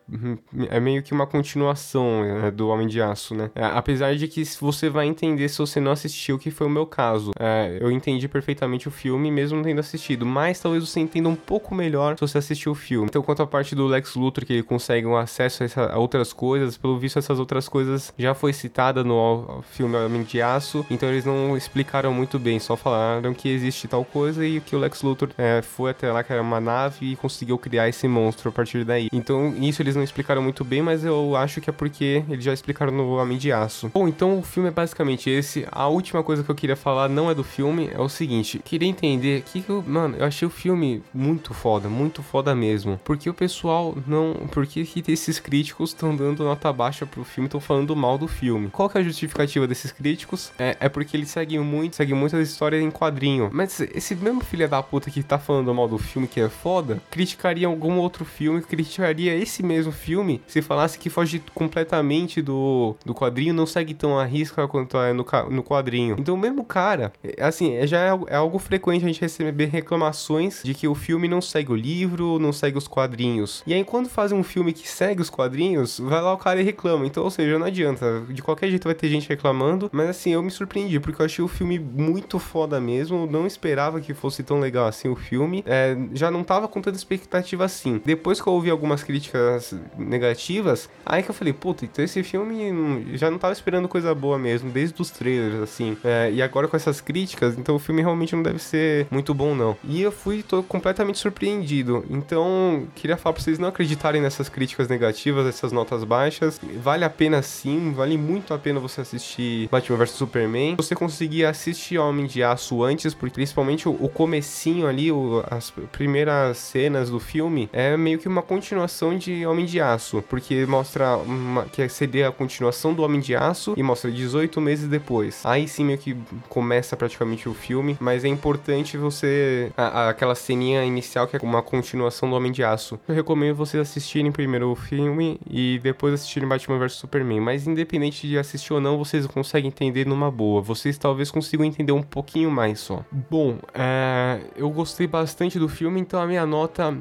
é 0.70 0.80
meio 0.80 1.02
que 1.02 1.12
uma 1.12 1.26
continuação 1.26 1.65
continuação 1.66 2.22
né, 2.22 2.50
do 2.50 2.68
Homem 2.68 2.86
de 2.86 3.00
Aço, 3.00 3.34
né? 3.34 3.50
É, 3.54 3.64
apesar 3.64 4.14
de 4.14 4.28
que 4.28 4.44
você 4.60 4.88
vai 4.88 5.06
entender 5.06 5.48
se 5.48 5.58
você 5.58 5.80
não 5.80 5.90
assistiu, 5.90 6.38
que 6.38 6.50
foi 6.50 6.66
o 6.66 6.70
meu 6.70 6.86
caso. 6.86 7.32
É, 7.38 7.78
eu 7.80 7.90
entendi 7.90 8.28
perfeitamente 8.28 8.88
o 8.88 8.90
filme, 8.90 9.30
mesmo 9.30 9.56
não 9.56 9.64
tendo 9.64 9.80
assistido, 9.80 10.24
mas 10.24 10.60
talvez 10.60 10.88
você 10.88 11.00
entenda 11.00 11.28
um 11.28 11.34
pouco 11.34 11.74
melhor 11.74 12.16
se 12.16 12.20
você 12.20 12.38
assistiu 12.38 12.72
o 12.72 12.74
filme. 12.74 13.06
Então, 13.08 13.22
quanto 13.22 13.42
à 13.42 13.46
parte 13.46 13.74
do 13.74 13.86
Lex 13.86 14.14
Luthor, 14.14 14.44
que 14.44 14.52
ele 14.52 14.62
consegue 14.62 15.06
um 15.06 15.16
acesso 15.16 15.62
a, 15.62 15.66
essa, 15.66 15.86
a 15.86 15.98
outras 15.98 16.32
coisas, 16.32 16.76
pelo 16.76 16.98
visto, 16.98 17.18
essas 17.18 17.38
outras 17.38 17.68
coisas 17.68 18.12
já 18.16 18.34
foi 18.34 18.52
citada 18.52 19.02
no 19.02 19.62
filme 19.70 19.96
Homem 19.96 20.22
de 20.22 20.40
Aço, 20.40 20.84
então 20.90 21.08
eles 21.08 21.24
não 21.24 21.56
explicaram 21.56 22.12
muito 22.12 22.38
bem, 22.38 22.58
só 22.58 22.76
falaram 22.76 23.34
que 23.34 23.48
existe 23.48 23.88
tal 23.88 24.04
coisa 24.04 24.46
e 24.46 24.60
que 24.60 24.76
o 24.76 24.78
Lex 24.78 25.02
Luthor 25.02 25.30
é, 25.36 25.62
foi 25.62 25.90
até 25.90 26.12
lá, 26.12 26.22
que 26.22 26.32
era 26.32 26.42
uma 26.42 26.60
nave, 26.60 27.12
e 27.12 27.16
conseguiu 27.16 27.58
criar 27.58 27.88
esse 27.88 28.06
monstro 28.06 28.48
a 28.50 28.52
partir 28.52 28.84
daí. 28.84 29.08
Então, 29.12 29.54
isso 29.60 29.82
eles 29.82 29.96
não 29.96 30.02
explicaram 30.02 30.42
muito 30.42 30.64
bem, 30.64 30.82
mas 30.82 31.04
eu 31.04 31.34
acho 31.36 31.55
acho 31.56 31.60
que 31.60 31.70
é 31.70 31.72
porque 31.72 32.22
eles 32.28 32.44
já 32.44 32.52
explicaram 32.52 32.92
no 32.92 33.16
Homem 33.16 33.38
de 33.38 33.50
Aço. 33.50 33.90
Bom, 33.92 34.06
então 34.06 34.38
o 34.38 34.42
filme 34.42 34.68
é 34.68 34.72
basicamente 34.72 35.30
esse. 35.30 35.66
A 35.70 35.88
última 35.88 36.22
coisa 36.22 36.42
que 36.42 36.50
eu 36.50 36.54
queria 36.54 36.76
falar 36.76 37.08
não 37.08 37.30
é 37.30 37.34
do 37.34 37.42
filme, 37.42 37.90
é 37.92 38.00
o 38.00 38.08
seguinte: 38.08 38.60
queria 38.64 38.88
entender 38.88 39.42
que, 39.42 39.62
que 39.62 39.70
eu, 39.70 39.82
mano, 39.86 40.16
eu 40.18 40.24
achei 40.26 40.46
o 40.46 40.50
filme 40.50 41.02
muito 41.14 41.54
foda, 41.54 41.88
muito 41.88 42.22
foda 42.22 42.54
mesmo. 42.54 43.00
Porque 43.04 43.30
o 43.30 43.34
pessoal 43.34 43.96
não. 44.06 44.34
Por 44.50 44.66
que, 44.66 44.84
que 44.84 45.10
esses 45.10 45.38
críticos 45.38 45.90
estão 45.90 46.14
dando 46.14 46.44
nota 46.44 46.72
baixa 46.72 47.06
pro 47.06 47.24
filme, 47.24 47.46
estão 47.46 47.60
falando 47.60 47.96
mal 47.96 48.18
do 48.18 48.28
filme? 48.28 48.68
Qual 48.68 48.88
que 48.88 48.98
é 48.98 49.00
a 49.00 49.04
justificativa 49.04 49.66
desses 49.66 49.92
críticos? 49.92 50.52
É, 50.58 50.76
é 50.80 50.88
porque 50.88 51.16
eles 51.16 51.30
seguem 51.30 51.60
muito, 51.60 51.96
seguem 51.96 52.14
muitas 52.14 52.48
histórias 52.48 52.82
em 52.82 52.90
quadrinho. 52.90 53.48
Mas 53.52 53.80
esse 53.80 54.14
mesmo 54.14 54.44
filho 54.44 54.68
da 54.68 54.82
puta 54.82 55.10
que 55.10 55.22
tá 55.22 55.38
falando 55.38 55.72
mal 55.74 55.88
do 55.88 55.98
filme, 55.98 56.28
que 56.28 56.40
é 56.40 56.48
foda, 56.48 57.00
criticaria 57.10 57.66
algum 57.66 57.98
outro 57.98 58.24
filme, 58.24 58.60
criticaria 58.60 59.34
esse 59.34 59.62
mesmo 59.62 59.92
filme 59.92 60.42
se 60.46 60.60
falasse 60.60 60.98
que 60.98 61.08
foge 61.08 61.42
completamente 61.54 62.42
do, 62.42 62.96
do 63.04 63.14
quadrinho, 63.14 63.54
não 63.54 63.66
segue 63.66 63.94
tão 63.94 64.18
a 64.18 64.24
risca 64.24 64.66
quanto 64.68 64.98
é 64.98 65.12
no, 65.12 65.24
no 65.50 65.62
quadrinho. 65.62 66.16
Então, 66.18 66.36
mesmo 66.36 66.64
cara, 66.64 67.12
é, 67.22 67.44
assim, 67.44 67.74
é, 67.74 67.86
já 67.86 67.98
é, 67.98 68.18
é, 68.28 68.36
algo 68.36 68.58
frequente 68.58 69.04
a 69.04 69.08
gente 69.08 69.20
receber 69.20 69.66
reclamações 69.66 70.60
de 70.62 70.74
que 70.74 70.88
o 70.88 70.94
filme 70.94 71.28
não 71.28 71.40
segue 71.40 71.72
o 71.72 71.76
livro, 71.76 72.38
não 72.38 72.52
segue 72.52 72.78
os 72.78 72.88
quadrinhos. 72.88 73.62
E 73.66 73.74
aí, 73.74 73.84
quando 73.84 74.08
fazem 74.08 74.38
um 74.38 74.42
filme 74.42 74.72
que 74.72 74.88
segue 74.88 75.20
os 75.20 75.30
quadrinhos, 75.30 75.98
vai 75.98 76.20
lá 76.20 76.32
o 76.32 76.38
cara 76.38 76.60
e 76.60 76.64
reclama. 76.64 77.06
Então, 77.06 77.24
ou 77.24 77.30
seja, 77.30 77.58
não 77.58 77.66
adianta. 77.66 78.24
De 78.28 78.42
qualquer 78.42 78.68
jeito 78.68 78.84
vai 78.84 78.94
ter 78.94 79.08
gente 79.08 79.28
reclamando, 79.28 79.88
mas 79.92 80.08
assim, 80.08 80.30
eu 80.30 80.42
me 80.42 80.50
surpreendi, 80.50 81.00
porque 81.00 81.20
eu 81.20 81.26
achei 81.26 81.44
o 81.44 81.48
filme 81.48 81.78
muito 81.78 82.38
foda 82.38 82.80
mesmo. 82.80 83.26
Não 83.26 83.46
esperava 83.46 84.00
que 84.00 84.14
fosse 84.14 84.42
tão 84.42 84.60
legal 84.60 84.86
assim 84.86 85.08
o 85.08 85.16
filme. 85.16 85.62
É, 85.66 85.96
já 86.12 86.30
não 86.30 86.44
tava 86.44 86.68
com 86.68 86.80
tanta 86.80 86.96
expectativa 86.96 87.64
assim. 87.64 88.00
Depois 88.04 88.40
que 88.40 88.46
eu 88.46 88.52
ouvi 88.52 88.70
algumas 88.70 89.02
críticas 89.02 89.74
negativas, 89.96 90.88
aí 91.04 91.22
que 91.22 91.30
eu 91.30 91.34
falei, 91.36 91.52
puta, 91.52 91.84
então 91.84 92.04
esse 92.04 92.22
filme 92.22 93.16
já 93.16 93.30
não 93.30 93.38
tava 93.38 93.52
esperando 93.52 93.88
coisa 93.88 94.14
boa 94.14 94.38
mesmo, 94.38 94.70
desde 94.70 95.00
os 95.00 95.10
trailers, 95.10 95.62
assim. 95.62 95.96
É, 96.04 96.30
e 96.32 96.42
agora 96.42 96.68
com 96.68 96.76
essas 96.76 97.00
críticas, 97.00 97.58
então 97.58 97.74
o 97.74 97.78
filme 97.78 98.02
realmente 98.02 98.34
não 98.34 98.42
deve 98.42 98.58
ser 98.58 99.06
muito 99.10 99.32
bom, 99.34 99.54
não. 99.54 99.76
E 99.84 100.02
eu 100.02 100.12
fui 100.12 100.42
tô 100.42 100.62
completamente 100.62 101.18
surpreendido. 101.18 102.04
Então, 102.10 102.86
queria 102.94 103.16
falar 103.16 103.34
pra 103.34 103.42
vocês 103.42 103.58
não 103.58 103.68
acreditarem 103.68 104.20
nessas 104.20 104.48
críticas 104.48 104.88
negativas, 104.88 105.46
essas 105.46 105.72
notas 105.72 106.04
baixas. 106.04 106.60
Vale 106.82 107.04
a 107.04 107.10
pena 107.10 107.42
sim, 107.42 107.92
vale 107.92 108.16
muito 108.16 108.54
a 108.54 108.58
pena 108.58 108.80
você 108.80 109.00
assistir 109.00 109.68
Batman 109.68 109.98
vs 109.98 110.10
Superman. 110.10 110.76
Você 110.76 110.94
conseguir 110.94 111.44
assistir 111.44 111.98
Homem 111.98 112.26
de 112.26 112.42
Aço 112.42 112.82
antes, 112.82 113.14
porque 113.14 113.34
principalmente 113.34 113.88
o, 113.88 114.08
comecinho 114.08 114.86
ali, 114.86 115.12
o, 115.12 115.44
as 115.50 115.70
primeiras 115.92 116.58
cenas 116.58 117.10
do 117.10 117.20
filme, 117.20 117.68
é 117.72 117.96
meio 117.96 118.18
que 118.18 118.28
uma 118.28 118.42
continuação 118.42 119.16
de 119.16 119.46
Homem 119.46 119.66
de 119.66 119.80
Aço, 119.80 120.22
porque 120.28 120.64
mostra 120.66 121.16
uma, 121.26 121.64
que 121.64 121.88
seria 121.88 122.28
a 122.28 122.32
continuação 122.32 122.94
do 122.94 123.02
Homem 123.02 123.20
de 123.20 123.34
Aço 123.34 123.74
e 123.76 123.82
mostra 123.82 124.10
18 124.10 124.60
meses 124.60 124.88
depois. 124.88 125.42
Aí 125.44 125.68
sim 125.68 125.84
meio 125.84 125.98
que 125.98 126.16
começa 126.48 126.96
praticamente 126.96 127.48
o 127.48 127.54
filme, 127.54 127.96
mas 128.00 128.24
é 128.24 128.28
importante 128.28 128.96
você 128.96 129.72
a, 129.76 129.82
a, 129.82 130.08
aquela 130.10 130.34
ceninha 130.34 130.84
inicial 130.84 131.26
que 131.26 131.36
é 131.36 131.40
uma 131.42 131.62
continuação 131.62 132.28
do 132.28 132.36
Homem 132.36 132.52
de 132.52 132.62
Aço. 132.62 132.98
Eu 133.08 133.14
recomendo 133.14 133.54
vocês 133.56 133.80
assistirem 133.80 134.32
primeiro 134.32 134.70
o 134.70 134.76
filme 134.76 135.40
e 135.48 135.78
depois 135.82 136.14
assistirem 136.14 136.48
Batman 136.48 136.78
vs 136.78 136.92
Superman, 136.92 137.40
mas 137.40 137.66
independente 137.66 138.26
de 138.26 138.38
assistir 138.38 138.72
ou 138.72 138.80
não, 138.80 138.98
vocês 138.98 139.26
conseguem 139.26 139.68
entender 139.68 140.06
numa 140.06 140.30
boa. 140.30 140.60
Vocês 140.60 140.98
talvez 140.98 141.30
consigam 141.30 141.64
entender 141.64 141.92
um 141.92 142.02
pouquinho 142.02 142.50
mais 142.50 142.80
só. 142.80 143.04
Bom, 143.30 143.58
é, 143.74 144.40
eu 144.56 144.70
gostei 144.70 145.06
bastante 145.06 145.58
do 145.58 145.68
filme, 145.68 146.00
então 146.00 146.20
a 146.20 146.26
minha 146.26 146.46
nota 146.46 146.96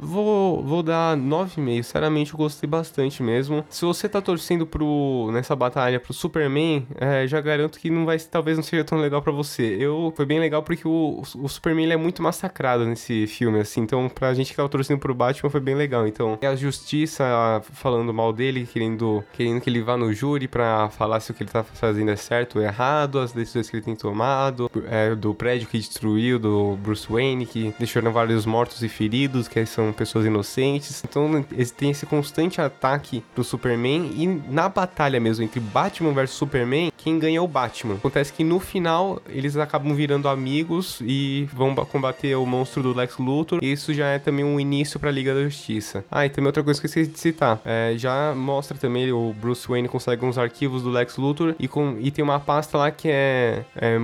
vou, 0.00 0.62
vou 0.62 0.82
dar 0.82 1.16
9,5. 1.16 1.82
Sinceramente, 1.82 2.32
eu 2.32 2.38
gostei 2.38 2.68
bastante 2.68 3.22
mesmo. 3.22 3.64
Se 3.68 3.84
você 3.84 4.08
tá 4.08 4.20
torcendo 4.20 4.66
pro, 4.66 5.30
nessa 5.32 5.54
batalha 5.54 6.00
pro 6.00 6.12
Superman, 6.12 6.86
é, 6.98 7.26
já 7.26 7.40
garanto 7.40 7.78
que 7.78 7.90
não 7.90 8.04
vai, 8.04 8.18
talvez 8.18 8.56
não 8.56 8.64
seja 8.64 8.84
tão 8.84 8.98
legal 8.98 9.22
para 9.22 9.32
você. 9.32 9.76
Eu, 9.78 10.12
foi 10.16 10.24
bem 10.24 10.40
legal 10.40 10.62
porque 10.62 10.86
o, 10.86 11.22
o 11.36 11.48
Superman 11.48 11.84
ele 11.84 11.92
é 11.94 11.96
muito 11.96 12.22
massacrado 12.22 12.84
nesse 12.86 13.26
filme, 13.26 13.60
assim. 13.60 13.82
Então, 13.82 14.08
pra 14.08 14.34
gente 14.34 14.50
que 14.50 14.56
tava 14.56 14.68
torcendo 14.68 14.98
pro 14.98 15.14
Batman, 15.14 15.50
foi 15.50 15.60
bem 15.60 15.74
legal. 15.74 16.06
Então, 16.06 16.38
a 16.42 16.56
justiça 16.56 17.24
falando 17.72 18.12
mal 18.12 18.32
dele, 18.32 18.66
querendo, 18.66 19.24
querendo 19.32 19.60
que 19.60 19.68
ele 19.70 19.82
vá 19.82 19.96
no 19.96 20.12
júri 20.12 20.48
pra 20.48 20.88
falar 20.90 21.20
se 21.20 21.30
o 21.30 21.34
que 21.34 21.42
ele 21.42 21.50
tá 21.50 21.62
fazendo 21.62 22.10
é 22.10 22.16
certo 22.16 22.58
ou 22.58 22.64
errado, 22.64 23.18
as 23.18 23.32
decisões 23.32 23.68
que 23.68 23.76
ele 23.76 23.84
tem 23.84 23.94
tomado, 23.94 24.70
é, 24.88 25.14
do 25.14 25.34
prédio 25.34 25.68
que 25.68 25.78
destruiu, 25.78 26.38
do 26.38 26.76
Bruce 26.76 27.06
Wayne, 27.10 27.46
que 27.46 27.74
deixou 27.78 28.00
vários 28.10 28.46
mortos 28.46 28.82
e 28.82 28.88
feridos, 28.88 29.46
que 29.46 29.64
são 29.66 29.89
pessoas 29.92 30.26
inocentes. 30.26 31.02
Então 31.04 31.44
tem 31.76 31.90
esse 31.90 32.06
constante 32.06 32.60
ataque 32.60 33.22
do 33.34 33.44
Superman 33.44 34.10
e 34.14 34.26
na 34.26 34.68
batalha 34.68 35.20
mesmo 35.20 35.44
entre 35.44 35.60
Batman 35.60 36.12
versus 36.12 36.36
Superman, 36.36 36.92
quem 36.96 37.18
ganha 37.18 37.38
é 37.38 37.40
o 37.40 37.48
Batman. 37.48 37.94
Acontece 37.94 38.32
que 38.32 38.44
no 38.44 38.60
final 38.60 39.20
eles 39.28 39.56
acabam 39.56 39.94
virando 39.94 40.28
amigos 40.28 40.98
e 41.00 41.48
vão 41.52 41.74
combater 41.74 42.34
o 42.34 42.46
monstro 42.46 42.82
do 42.82 42.94
Lex 42.94 43.18
Luthor. 43.18 43.58
E 43.62 43.72
isso 43.72 43.92
já 43.94 44.06
é 44.06 44.18
também 44.18 44.44
um 44.44 44.58
início 44.58 44.98
para 44.98 45.08
a 45.08 45.12
Liga 45.12 45.34
da 45.34 45.42
Justiça. 45.42 46.04
Ah, 46.10 46.26
e 46.26 46.30
também 46.30 46.46
outra 46.46 46.62
coisa 46.62 46.80
que 46.80 46.86
eu 46.86 46.88
esqueci 46.88 47.10
de 47.10 47.18
citar. 47.18 47.60
É, 47.64 47.94
já 47.96 48.34
mostra 48.34 48.76
também 48.76 49.12
o 49.12 49.34
Bruce 49.40 49.66
Wayne 49.68 49.88
consegue 49.88 50.24
uns 50.24 50.38
arquivos 50.38 50.82
do 50.82 50.90
Lex 50.90 51.16
Luthor 51.16 51.54
e, 51.58 51.68
com, 51.68 51.96
e 52.00 52.10
tem 52.10 52.22
uma 52.22 52.40
pasta 52.40 52.78
lá 52.78 52.90
que 52.90 53.08
é, 53.08 53.64
é 53.76 53.98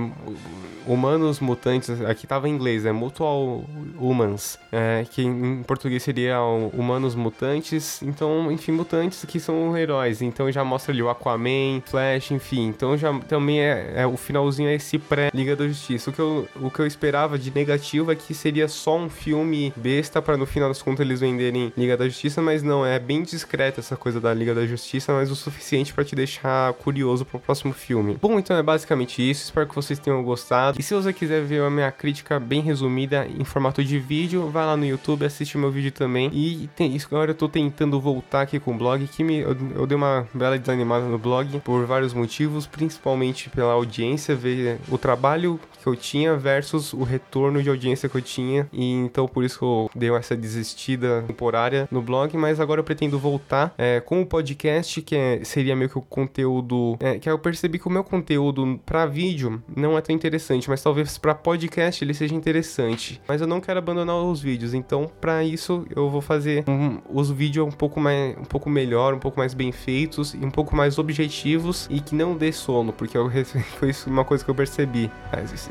humanos 0.87 1.39
mutantes. 1.39 2.01
Aqui 2.01 2.25
tava 2.25 2.47
em 2.47 2.53
inglês, 2.53 2.85
é 2.85 2.91
Mutual 2.91 3.63
Humans, 3.99 4.57
é, 4.71 5.05
que 5.09 5.21
em 5.21 5.63
português 5.63 5.76
seria 5.99 6.41
humanos 6.41 7.15
mutantes. 7.15 8.01
Então, 8.01 8.51
enfim, 8.51 8.71
mutantes 8.71 9.25
que 9.25 9.39
são 9.39 9.77
heróis. 9.77 10.21
Então 10.21 10.51
já 10.51 10.63
mostra 10.63 10.91
ali 10.91 11.01
o 11.01 11.09
Aquaman, 11.09 11.81
Flash, 11.85 12.31
enfim. 12.31 12.67
Então 12.67 12.97
já 12.97 13.17
também 13.19 13.61
é, 13.61 13.93
é 13.97 14.07
o 14.07 14.17
finalzinho 14.17 14.69
é 14.69 14.75
esse 14.75 14.97
pré-Liga 14.97 15.55
da 15.55 15.67
Justiça. 15.67 16.09
O 16.09 16.13
que, 16.13 16.19
eu, 16.19 16.47
o 16.61 16.69
que 16.69 16.79
eu 16.79 16.87
esperava 16.87 17.37
de 17.37 17.51
negativo 17.51 18.11
é 18.11 18.15
que 18.15 18.33
seria 18.33 18.67
só 18.67 18.97
um 18.97 19.09
filme 19.09 19.73
besta 19.75 20.21
para 20.21 20.37
no 20.37 20.45
final 20.45 20.69
das 20.69 20.81
contas 20.81 21.05
eles 21.05 21.19
venderem 21.19 21.73
Liga 21.77 21.97
da 21.97 22.07
Justiça, 22.07 22.41
mas 22.41 22.63
não, 22.63 22.85
é 22.85 22.99
bem 22.99 23.23
discreta 23.23 23.79
essa 23.79 23.95
coisa 23.95 24.19
da 24.19 24.33
Liga 24.33 24.53
da 24.53 24.65
Justiça, 24.65 25.13
mas 25.13 25.31
o 25.31 25.35
suficiente 25.35 25.93
para 25.93 26.03
te 26.03 26.15
deixar 26.15 26.73
curioso 26.73 27.25
pro 27.25 27.39
próximo 27.39 27.73
filme. 27.73 28.17
Bom, 28.21 28.39
então 28.39 28.55
é 28.55 28.63
basicamente 28.63 29.27
isso. 29.27 29.45
Espero 29.45 29.67
que 29.67 29.75
vocês 29.75 29.99
tenham 29.99 30.23
gostado. 30.23 30.79
E 30.79 30.83
se 30.83 30.93
você 30.93 31.13
quiser 31.13 31.43
ver 31.43 31.61
a 31.61 31.69
minha 31.69 31.91
crítica 31.91 32.39
bem 32.39 32.61
resumida 32.61 33.27
em 33.27 33.43
formato 33.43 33.83
de 33.83 33.99
vídeo, 33.99 34.49
vai 34.49 34.65
lá 34.65 34.77
no 34.77 34.85
YouTube, 34.85 35.25
assiste 35.25 35.57
o 35.57 35.59
meu 35.67 35.71
vídeo 35.71 35.91
também. 35.91 36.29
E 36.33 36.69
tem 36.75 36.95
isso, 36.95 37.07
agora 37.07 37.31
eu 37.31 37.35
tô 37.35 37.47
tentando 37.47 37.99
voltar 37.99 38.41
aqui 38.41 38.59
com 38.59 38.73
o 38.73 38.77
blog, 38.77 39.05
que 39.07 39.23
me, 39.23 39.39
eu, 39.39 39.55
eu 39.75 39.85
dei 39.85 39.95
uma 39.95 40.27
bela 40.33 40.57
desanimada 40.57 41.05
no 41.05 41.17
blog 41.17 41.59
por 41.59 41.85
vários 41.85 42.13
motivos, 42.13 42.65
principalmente 42.65 43.49
pela 43.49 43.73
audiência, 43.73 44.35
ver 44.35 44.79
o 44.89 44.97
trabalho 44.97 45.59
que 45.87 45.89
eu 45.89 45.95
tinha 45.95 46.35
versus 46.35 46.91
o 46.91 47.03
retorno 47.03 47.63
de 47.63 47.69
audiência 47.69 48.09
que 48.09 48.15
eu 48.15 48.21
tinha. 48.21 48.67
E 48.73 48.91
então 48.91 49.27
por 49.27 49.43
isso 49.43 49.59
que 49.59 49.65
eu 49.65 49.89
dei 49.95 50.09
essa 50.11 50.35
desistida 50.35 51.23
temporária 51.25 51.87
no 51.89 52.01
blog, 52.01 52.35
mas 52.35 52.59
agora 52.59 52.81
eu 52.81 52.83
pretendo 52.83 53.17
voltar 53.17 53.73
é, 53.77 54.01
com 54.01 54.21
o 54.21 54.25
podcast, 54.25 55.01
que 55.01 55.15
é, 55.15 55.43
seria 55.43 55.75
meio 55.75 55.89
que 55.89 55.97
o 55.97 56.01
conteúdo. 56.01 56.97
É, 56.99 57.17
que 57.17 57.29
eu 57.29 57.39
percebi 57.39 57.79
que 57.79 57.87
o 57.87 57.91
meu 57.91 58.03
conteúdo 58.03 58.79
para 58.85 59.05
vídeo 59.05 59.61
não 59.73 59.97
é 59.97 60.01
tão 60.01 60.13
interessante, 60.13 60.69
mas 60.69 60.81
talvez 60.81 61.17
para 61.17 61.33
podcast 61.33 62.03
ele 62.03 62.13
seja 62.13 62.35
interessante. 62.35 63.21
Mas 63.27 63.39
eu 63.39 63.47
não 63.47 63.61
quero 63.61 63.79
abandonar 63.79 64.15
os 64.17 64.41
vídeos, 64.41 64.73
então 64.73 65.09
para 65.21 65.43
isso 65.43 65.85
eu 65.95 66.09
vou 66.09 66.21
fazer 66.21 66.65
um, 66.67 66.99
os 67.09 67.31
vídeos 67.31 67.65
um 67.65 67.71
pouco 67.71 67.99
mais 67.99 68.37
um 68.37 68.43
pouco 68.43 68.69
melhor, 68.69 69.13
um 69.13 69.19
pouco 69.19 69.39
mais 69.39 69.53
bem 69.53 69.71
feitos 69.71 70.33
e 70.33 70.43
um 70.43 70.51
pouco 70.51 70.75
mais 70.75 70.97
objetivos 70.97 71.87
e 71.89 72.01
que 72.01 72.15
não 72.15 72.35
dê 72.35 72.51
sono, 72.51 72.91
porque 72.91 73.17
eu, 73.17 73.29
foi 73.79 73.93
uma 74.07 74.25
coisa 74.25 74.43
que 74.43 74.49
eu 74.49 74.55
percebi. 74.55 75.09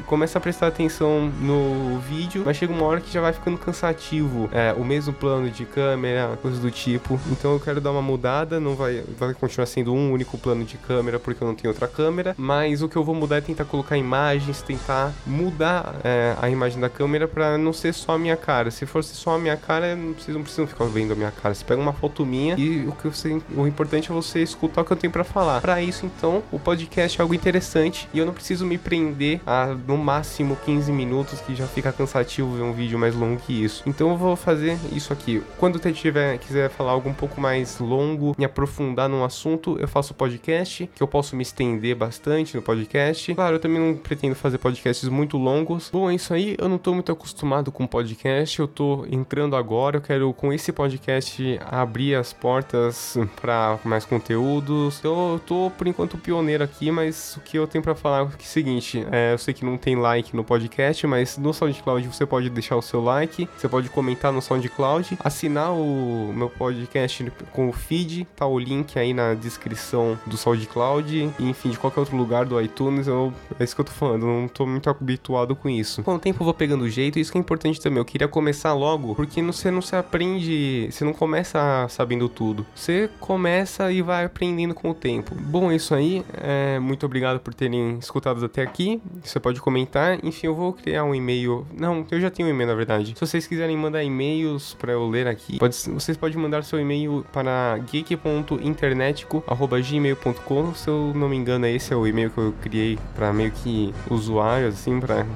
Começa 0.07 0.39
a 0.39 0.41
prestar 0.41 0.69
atenção 0.69 1.33
no 1.41 1.99
vídeo, 1.99 2.43
mas 2.47 2.57
chega 2.57 2.73
uma 2.73 2.85
hora 2.85 3.01
que 3.01 3.13
já 3.13 3.21
vai 3.21 3.33
ficando 3.33 3.59
cansativo. 3.59 4.49
É, 4.53 4.73
o 4.73 4.85
mesmo 4.85 5.13
plano 5.13 5.51
de 5.51 5.65
câmera, 5.65 6.39
coisas 6.41 6.61
do 6.61 6.71
tipo. 6.71 7.19
Então 7.31 7.53
eu 7.53 7.61
quero 7.61 7.81
dar 7.81 7.91
uma 7.91 8.03
mudada, 8.03 8.61
não 8.61 8.77
vai, 8.77 9.03
vai 9.19 9.35
continuar 9.35 9.67
sendo 9.67 9.93
um 9.93 10.13
único 10.13 10.39
plano 10.39 10.65
de 10.65 10.77
câmera 10.79 11.19
porque 11.19 11.43
eu 11.43 11.49
não 11.49 11.55
tenho 11.55 11.73
outra 11.73 11.89
câmera, 11.89 12.35
mas 12.39 12.83
o 12.83 12.89
que 12.89 12.97
eu 12.97 13.03
vou 13.03 13.15
mudar 13.15 13.39
é 13.39 13.41
tentar 13.41 13.65
colocar 13.65 13.97
imagens, 13.97 14.63
tentar 14.63 15.13
mudar 15.27 15.97
é, 16.05 16.37
a 16.41 16.49
imagem 16.49 16.81
da 16.81 16.89
câmera 16.89 17.27
para 17.27 17.59
não 17.59 17.73
ser 17.73 17.93
só 17.93 18.13
a 18.13 18.19
minha 18.19 18.37
cara. 18.37 18.71
Se 18.71 18.87
fosse 18.87 19.15
só 19.17 19.35
a 19.35 19.39
minha 19.39 19.57
cara, 19.57 19.97
vocês 20.17 20.35
não 20.35 20.43
precisam 20.43 20.69
ficar 20.69 20.85
vendo 20.85 21.13
a 21.13 21.17
minha 21.17 21.33
cara. 21.33 21.53
Você 21.53 21.65
pega 21.65 21.81
uma 21.81 21.93
foto 21.93 22.25
minha 22.25 22.55
e 22.57 22.87
o 22.87 22.93
que 22.93 23.09
você, 23.09 23.41
o 23.57 23.67
importante 23.67 24.11
é 24.11 24.15
você 24.15 24.41
escutar 24.41 24.83
o 24.83 24.85
que 24.85 24.93
eu 24.93 24.97
tenho 24.97 25.13
para 25.13 25.25
falar. 25.25 25.61
Para 25.61 25.83
isso, 25.83 26.07
então, 26.07 26.45
o 26.53 26.61
podcast 26.61 27.21
é 27.21 27.23
algo 27.23 27.35
interessante 27.35 28.09
e 28.15 28.19
eu 28.19 28.27
não 28.27 28.33
preciso 28.33 28.65
me 28.65 28.79
prender 28.79 29.41
a 29.45 29.75
no 29.97 30.05
máximo 30.05 30.57
15 30.65 30.93
minutos, 30.93 31.41
que 31.41 31.55
já 31.55 31.67
fica 31.67 31.91
cansativo 31.91 32.55
ver 32.55 32.63
um 32.63 32.73
vídeo 32.73 32.99
mais 32.99 33.15
longo 33.15 33.41
que 33.41 33.65
isso. 33.65 33.83
Então 33.87 34.11
eu 34.11 34.17
vou 34.17 34.37
fazer 34.37 34.79
isso 34.93 35.13
aqui. 35.13 35.43
Quando 35.59 35.81
você 35.81 35.91
tiver 35.91 36.39
quiser 36.39 36.69
falar 36.69 36.93
algo 36.93 37.09
um 37.09 37.15
pouco 37.15 37.41
mais 37.41 37.79
longo, 37.79 38.35
me 38.39 38.45
aprofundar 38.45 39.09
num 39.09 39.25
assunto, 39.25 39.79
eu 39.81 39.89
faço 39.89 40.13
podcast, 40.13 40.89
que 40.95 41.03
eu 41.03 41.09
posso 41.09 41.35
me 41.35 41.43
estender 41.43 41.97
bastante 41.97 42.55
no 42.55 42.63
podcast. 42.63 43.35
Claro, 43.35 43.57
eu 43.57 43.61
também 43.61 43.81
não 43.81 43.97
pretendo 43.97 44.35
fazer 44.35 44.59
podcasts 44.59 45.09
muito 45.09 45.39
longos. 45.39 45.89
Bom, 45.91 46.11
é 46.11 46.15
isso 46.15 46.35
aí. 46.35 46.57
Eu 46.59 46.69
não 46.69 46.77
tô 46.77 46.93
muito 46.93 47.11
acostumado 47.11 47.73
com 47.73 47.87
podcast, 47.87 48.61
eu 48.61 48.69
tô 48.69 49.07
entrando 49.11 49.57
agora. 49.57 49.97
Eu 49.97 50.03
quero 50.03 50.33
com 50.35 50.53
esse 50.53 50.73
podcast 50.73 51.59
abrir 51.65 52.15
as 52.17 52.35
portas 52.35 53.17
para 53.41 53.79
mais 53.83 54.05
conteúdos. 54.05 55.01
Eu 55.03 55.41
tô 55.47 55.73
por 55.77 55.87
enquanto 55.87 56.19
pioneiro 56.19 56.63
aqui, 56.63 56.91
mas 56.91 57.37
o 57.37 57.41
que 57.41 57.57
eu 57.57 57.67
tenho 57.67 57.83
para 57.83 57.95
falar 57.95 58.19
é 58.19 58.23
o 58.23 58.31
seguinte: 58.41 59.07
é, 59.11 59.33
eu 59.33 59.39
sei 59.39 59.55
que 59.55 59.65
não 59.65 59.76
tem 59.77 59.97
like 59.97 60.35
no 60.35 60.45
podcast, 60.45 61.07
mas 61.07 61.37
no 61.39 61.53
SoundCloud 61.53 62.07
você 62.07 62.27
pode 62.27 62.51
deixar 62.51 62.77
o 62.77 62.83
seu 62.83 63.03
like, 63.03 63.49
você 63.57 63.69
pode 63.69 63.89
comentar 63.89 64.33
no 64.33 64.41
SoundCloud, 64.41 65.19
assinar 65.21 65.73
o 65.73 66.33
meu 66.35 66.49
podcast 66.49 67.33
com 67.53 67.69
o 67.69 67.73
feed, 67.73 68.27
tá 68.37 68.47
o 68.47 68.59
link 68.59 68.99
aí 68.99 69.13
na 69.13 69.35
descrição 69.35 70.19
do 70.27 70.37
SoundCloud, 70.37 71.31
enfim, 71.39 71.71
de 71.71 71.79
qualquer 71.79 72.01
outro 72.01 72.17
lugar 72.17 72.45
do 72.45 72.61
iTunes, 72.61 73.07
eu, 73.07 73.33
é 73.59 73.65
isso 73.65 73.75
que 73.75 73.81
eu 73.81 73.85
tô 73.85 73.93
falando, 73.93 74.27
não 74.27 74.49
tô 74.49 74.67
muito 74.67 74.89
habituado 74.89 75.55
com 75.55 75.69
isso. 75.69 76.03
Com 76.03 76.15
o 76.15 76.19
tempo 76.19 76.43
eu 76.43 76.45
vou 76.45 76.55
pegando 76.55 76.85
o 76.85 76.89
jeito, 76.89 77.19
isso 77.19 77.33
que 77.33 77.39
é 77.39 77.41
importante 77.41 77.81
também, 77.81 77.99
eu 77.99 78.05
queria 78.05 78.29
começar 78.29 78.73
logo, 78.75 79.15
porque 79.15 79.43
você 79.43 79.71
não 79.71 79.83
se 79.83 79.97
aprende, 79.97 80.89
você 80.91 81.05
não 81.05 81.13
começa 81.13 81.87
sabendo 81.89 82.29
tudo, 82.29 82.67
você 82.75 83.09
começa 83.21 83.91
e 83.93 84.03
vai 84.03 84.25
aprendendo 84.25 84.75
com 84.75 84.91
o 84.91 84.95
tempo. 84.95 85.35
Bom, 85.35 85.71
é 85.71 85.77
isso 85.77 85.95
aí, 85.95 86.25
é, 86.35 86.79
muito 86.79 87.07
obrigado 87.07 87.41
por 87.41 87.55
terem 87.55 87.99
escutado 87.99 88.45
até 88.45 88.63
aqui, 88.63 89.01
você 89.23 89.41
pode 89.41 89.61
comentar, 89.67 90.25
enfim, 90.25 90.47
eu 90.47 90.55
vou 90.55 90.73
criar 90.73 91.03
um 91.03 91.13
e-mail, 91.13 91.67
não, 91.77 92.07
eu 92.09 92.21
já 92.21 92.31
tenho 92.31 92.49
um 92.49 92.53
e-mail 92.53 92.69
na 92.69 92.75
verdade, 92.77 93.15
se 93.17 93.21
vocês 93.21 93.49
quiserem 93.49 93.77
mandar 93.77 94.05
e-mails 94.05 94.75
para 94.75 94.93
eu 94.93 95.09
ler 95.09 95.27
aqui, 95.27 95.59
pode, 95.59 95.75
vocês 95.75 96.17
podem 96.17 96.39
mandar 96.39 96.63
seu 96.63 96.79
e-mail 96.79 97.27
para 97.33 97.77
geek.internetico.gmail.com, 97.91 100.73
se 100.73 100.87
eu 100.87 101.13
não 101.17 101.29
me 101.29 101.35
engano 101.35 101.67
esse 101.67 101.93
é 101.93 101.97
o 101.97 102.07
e-mail 102.07 102.31
que 102.31 102.39
eu 102.39 102.55
criei 102.63 102.97
para 103.17 103.33
meio 103.33 103.51
que 103.51 103.93
usuários, 104.09 104.75
assim, 104.75 105.01
para 105.01 105.27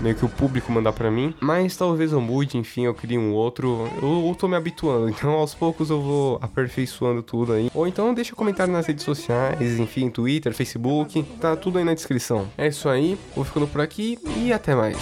meio 0.00 0.14
que 0.14 0.24
o 0.24 0.28
público 0.28 0.70
mandar 0.72 0.92
para 0.92 1.10
mim. 1.10 1.34
Mas 1.40 1.76
talvez 1.76 2.12
eu 2.12 2.20
mude, 2.20 2.56
enfim, 2.56 2.84
eu 2.84 2.94
crie 2.94 3.18
um 3.18 3.32
outro. 3.32 3.88
Eu, 4.02 4.26
eu 4.26 4.34
tô 4.34 4.48
me 4.48 4.56
habituando, 4.56 5.08
então 5.10 5.30
aos 5.32 5.54
poucos 5.54 5.90
eu 5.90 6.00
vou 6.00 6.38
aperfeiçoando 6.40 7.22
tudo 7.22 7.52
aí. 7.52 7.70
Ou 7.74 7.86
então 7.86 8.12
deixa 8.14 8.34
comentário 8.34 8.72
nas 8.72 8.86
redes 8.86 9.04
sociais, 9.04 9.78
enfim, 9.78 10.08
Twitter, 10.10 10.54
Facebook, 10.54 11.22
tá 11.40 11.56
tudo 11.56 11.78
aí 11.78 11.84
na 11.84 11.94
descrição. 11.94 12.48
É 12.56 12.68
isso 12.68 12.88
aí, 12.88 13.18
vou 13.34 13.44
ficando 13.44 13.66
por 13.66 13.80
aqui 13.80 14.18
e 14.36 14.52
até 14.52 14.74
mais. 14.74 14.96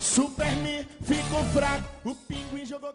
Superman 0.00 0.86
ficou 1.02 1.42
fraco, 1.44 1.84
o 2.04 2.14
pinguim 2.14 2.64
jogou. 2.64 2.94